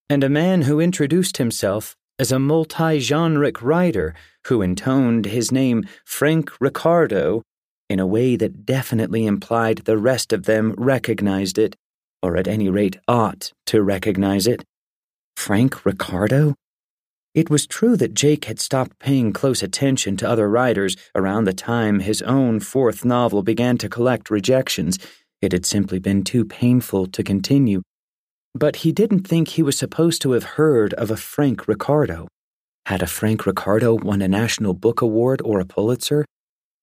and 0.10 0.24
a 0.24 0.30
man 0.30 0.62
who 0.62 0.80
introduced 0.80 1.38
himself 1.38 1.96
as 2.20 2.32
a 2.32 2.40
multi 2.40 3.00
genreic 3.00 3.62
writer 3.62 4.14
who 4.48 4.62
intoned 4.62 5.26
his 5.26 5.52
name 5.52 5.84
Frank 6.06 6.52
Ricardo 6.62 7.42
in 7.90 8.00
a 8.00 8.08
way 8.08 8.36
that 8.36 8.66
definitely 8.66 9.26
implied 9.26 9.80
the 9.80 9.98
rest 9.98 10.34
of 10.34 10.44
them 10.44 10.74
recognized 10.78 11.58
it, 11.58 11.76
or 12.22 12.38
at 12.38 12.48
any 12.48 12.70
rate 12.70 12.98
ought 13.08 13.52
to 13.68 13.82
recognize 13.82 14.48
it. 14.48 14.64
Frank 15.38 15.86
Ricardo? 15.86 16.56
It 17.36 17.50
was 17.50 17.68
true 17.68 17.98
that 17.98 18.14
Jake 18.14 18.46
had 18.46 18.60
stopped 18.60 18.98
paying 18.98 19.34
close 19.34 19.62
attention 19.62 20.16
to 20.18 20.30
other 20.30 20.50
writers 20.50 20.96
around 21.14 21.44
the 21.44 21.54
time 21.54 22.00
his 22.00 22.22
own 22.22 22.62
fourth 22.62 23.04
novel 23.04 23.44
began 23.44 23.78
to 23.80 23.90
collect 23.90 24.30
rejections. 24.30 24.98
It 25.42 25.52
had 25.52 25.66
simply 25.66 26.00
been 26.00 26.24
too 26.24 26.46
painful 26.46 27.08
to 27.08 27.24
continue. 27.24 27.82
But 28.54 28.78
he 28.78 28.94
didn't 28.94 29.28
think 29.28 29.50
he 29.50 29.64
was 29.64 29.78
supposed 29.78 30.22
to 30.22 30.32
have 30.32 30.56
heard 30.56 30.94
of 30.94 31.12
a 31.12 31.18
Frank 31.18 31.68
Ricardo. 31.68 32.30
Had 32.86 33.02
a 33.02 33.08
Frank 33.08 33.46
Ricardo 33.46 33.96
won 33.96 34.22
a 34.22 34.30
National 34.30 34.74
Book 34.74 35.02
Award 35.02 35.42
or 35.44 35.60
a 35.60 35.66
Pulitzer? 35.66 36.24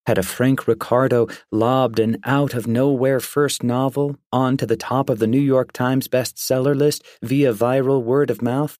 Had 0.06 0.18
a 0.18 0.22
Frank 0.24 0.66
Ricardo 0.66 1.28
lobbed 1.52 2.00
an 2.00 2.18
out 2.24 2.54
of 2.54 2.66
nowhere 2.66 3.20
first 3.20 3.62
novel 3.62 4.16
onto 4.32 4.66
the 4.66 4.76
top 4.76 5.08
of 5.08 5.20
the 5.20 5.28
New 5.28 5.40
York 5.40 5.72
Times 5.72 6.08
bestseller 6.08 6.76
list 6.76 7.04
via 7.22 7.54
viral 7.54 8.02
word 8.02 8.28
of 8.28 8.42
mouth? 8.42 8.78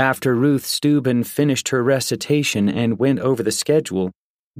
After 0.00 0.34
Ruth 0.34 0.66
Steuben 0.66 1.22
finished 1.22 1.68
her 1.68 1.82
recitation 1.82 2.68
and 2.68 2.98
went 2.98 3.20
over 3.20 3.42
the 3.44 3.52
schedule, 3.52 4.10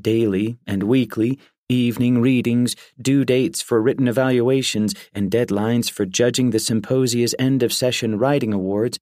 daily 0.01 0.57
and 0.69 0.85
weekly, 0.85 1.41
evening 1.69 2.21
readings, 2.21 2.77
due 3.01 3.25
dates 3.25 3.61
for 3.61 3.83
written 3.83 4.07
evaluations, 4.07 4.95
and 5.13 5.33
deadlines 5.33 5.91
for 5.91 6.07
judging 6.07 6.51
the 6.51 6.61
symposia's 6.61 7.35
end 7.41 7.63
of 7.65 7.73
session 7.73 8.19
writing 8.19 8.53
awards, 8.53 9.01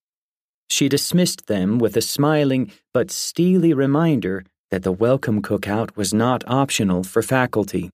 she 0.70 0.88
dismissed 0.88 1.46
them 1.46 1.78
with 1.78 1.96
a 1.96 2.00
smiling 2.00 2.72
but 2.94 3.10
steely 3.10 3.74
reminder 3.74 4.44
that 4.70 4.82
the 4.82 4.92
welcome 4.92 5.42
cookout 5.42 5.96
was 5.96 6.14
not 6.14 6.44
optional 6.46 7.02
for 7.02 7.22
faculty. 7.22 7.90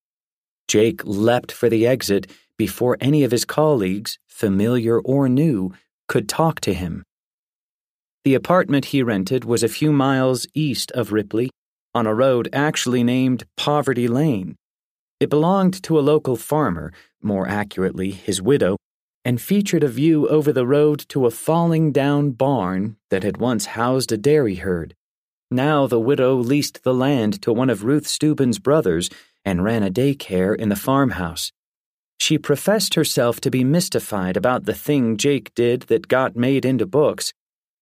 Jake 0.69 1.05
leapt 1.05 1.53
for 1.53 1.69
the 1.69 1.87
exit 1.87 2.31
before 2.59 2.97
any 3.01 3.25
of 3.25 3.31
his 3.31 3.45
colleagues, 3.45 4.19
familiar 4.27 5.01
or 5.01 5.29
new, 5.29 5.73
could 6.09 6.29
talk 6.29 6.61
to 6.61 6.75
him. 6.75 7.03
The 8.25 8.35
apartment 8.35 8.87
he 8.87 9.03
rented 9.03 9.45
was 9.45 9.63
a 9.63 9.69
few 9.69 9.93
miles 9.93 10.47
east 10.55 10.91
of 10.93 11.13
Ripley, 11.13 11.51
on 11.95 12.07
a 12.07 12.15
road 12.15 12.49
actually 12.53 13.03
named 13.05 13.45
Poverty 13.57 14.09
Lane. 14.09 14.57
It 15.19 15.31
belonged 15.31 15.83
to 15.85 15.99
a 15.99 16.01
local 16.01 16.37
farmer, 16.37 16.93
more 17.23 17.49
accurately, 17.49 18.11
his 18.11 18.43
widow, 18.43 18.77
and 19.25 19.41
featured 19.41 19.83
a 19.83 19.89
view 19.89 20.29
over 20.29 20.53
the 20.53 20.67
road 20.67 21.05
to 21.09 21.25
a 21.25 21.31
falling 21.31 21.91
down 21.93 22.33
barn 22.33 22.97
that 23.11 23.23
had 23.23 23.39
once 23.39 23.67
housed 23.67 24.13
a 24.13 24.17
dairy 24.17 24.57
herd. 24.57 24.95
Now 25.51 25.87
the 25.87 26.01
widow 26.01 26.35
leased 26.37 26.83
the 26.83 26.95
land 26.95 27.41
to 27.43 27.53
one 27.53 27.71
of 27.71 27.85
Ruth 27.85 28.07
Steuben's 28.07 28.59
brothers 28.59 29.09
and 29.45 29.63
ran 29.63 29.85
a 29.85 29.91
daycare 29.91 30.57
in 30.57 30.69
the 30.69 30.77
farmhouse. 30.77 31.53
She 32.19 32.39
professed 32.39 32.95
herself 32.95 33.41
to 33.43 33.51
be 33.51 33.63
mystified 33.63 34.37
about 34.37 34.65
the 34.65 34.75
thing 34.75 35.17
Jake 35.17 35.55
did 35.55 35.83
that 35.83 36.09
got 36.09 36.35
made 36.35 36.65
into 36.65 36.87
books, 36.87 37.33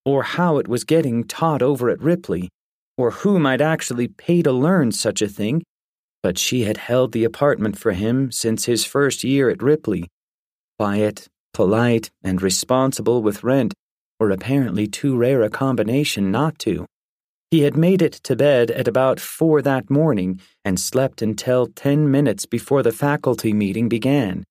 or 0.04 0.24
how 0.24 0.58
it 0.58 0.68
was 0.68 0.84
getting 0.84 1.24
taught 1.24 1.62
over 1.62 1.88
at 1.88 2.00
Ripley, 2.00 2.50
or 2.98 3.10
who 3.10 3.38
might 3.38 3.60
actually 3.60 4.08
pay 4.08 4.42
to 4.42 4.52
learn 4.52 4.92
such 4.92 5.22
a 5.22 5.28
thing, 5.28 5.62
but 6.22 6.36
she 6.36 6.64
had 6.64 6.76
held 6.76 7.12
the 7.12 7.24
apartment 7.24 7.78
for 7.78 7.92
him 7.92 8.30
since 8.30 8.66
his 8.66 8.84
first 8.84 9.24
year 9.24 9.48
at 9.48 9.62
Ripley. 9.62 10.08
Quiet, 10.78 11.28
polite, 11.54 12.10
and 12.22 12.42
responsible 12.42 13.22
with 13.22 13.44
rent 13.44 13.72
were 14.20 14.30
apparently 14.30 14.86
too 14.86 15.16
rare 15.16 15.42
a 15.42 15.50
combination 15.50 16.30
not 16.30 16.58
to. 16.58 16.86
He 17.54 17.60
had 17.60 17.76
made 17.76 18.02
it 18.02 18.14
to 18.24 18.34
bed 18.34 18.72
at 18.72 18.88
about 18.88 19.20
four 19.20 19.62
that 19.62 19.88
morning 19.88 20.40
and 20.64 20.80
slept 20.80 21.22
until 21.22 21.68
ten 21.68 22.10
minutes 22.10 22.46
before 22.46 22.82
the 22.82 22.90
faculty 22.90 23.52
meeting 23.52 23.88
began. 23.88 24.42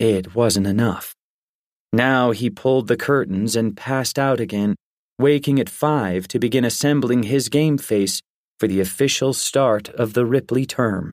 It 0.00 0.34
wasn't 0.34 0.66
enough. 0.66 1.14
Now 1.92 2.32
he 2.32 2.50
pulled 2.50 2.88
the 2.88 2.96
curtains 2.96 3.54
and 3.54 3.76
passed 3.76 4.18
out 4.18 4.40
again, 4.40 4.74
waking 5.20 5.60
at 5.60 5.68
five 5.68 6.26
to 6.26 6.40
begin 6.40 6.64
assembling 6.64 7.22
his 7.22 7.48
game 7.48 7.78
face 7.78 8.20
for 8.58 8.66
the 8.66 8.80
official 8.80 9.32
start 9.32 9.88
of 9.90 10.14
the 10.14 10.26
Ripley 10.26 10.66
term. 10.66 11.12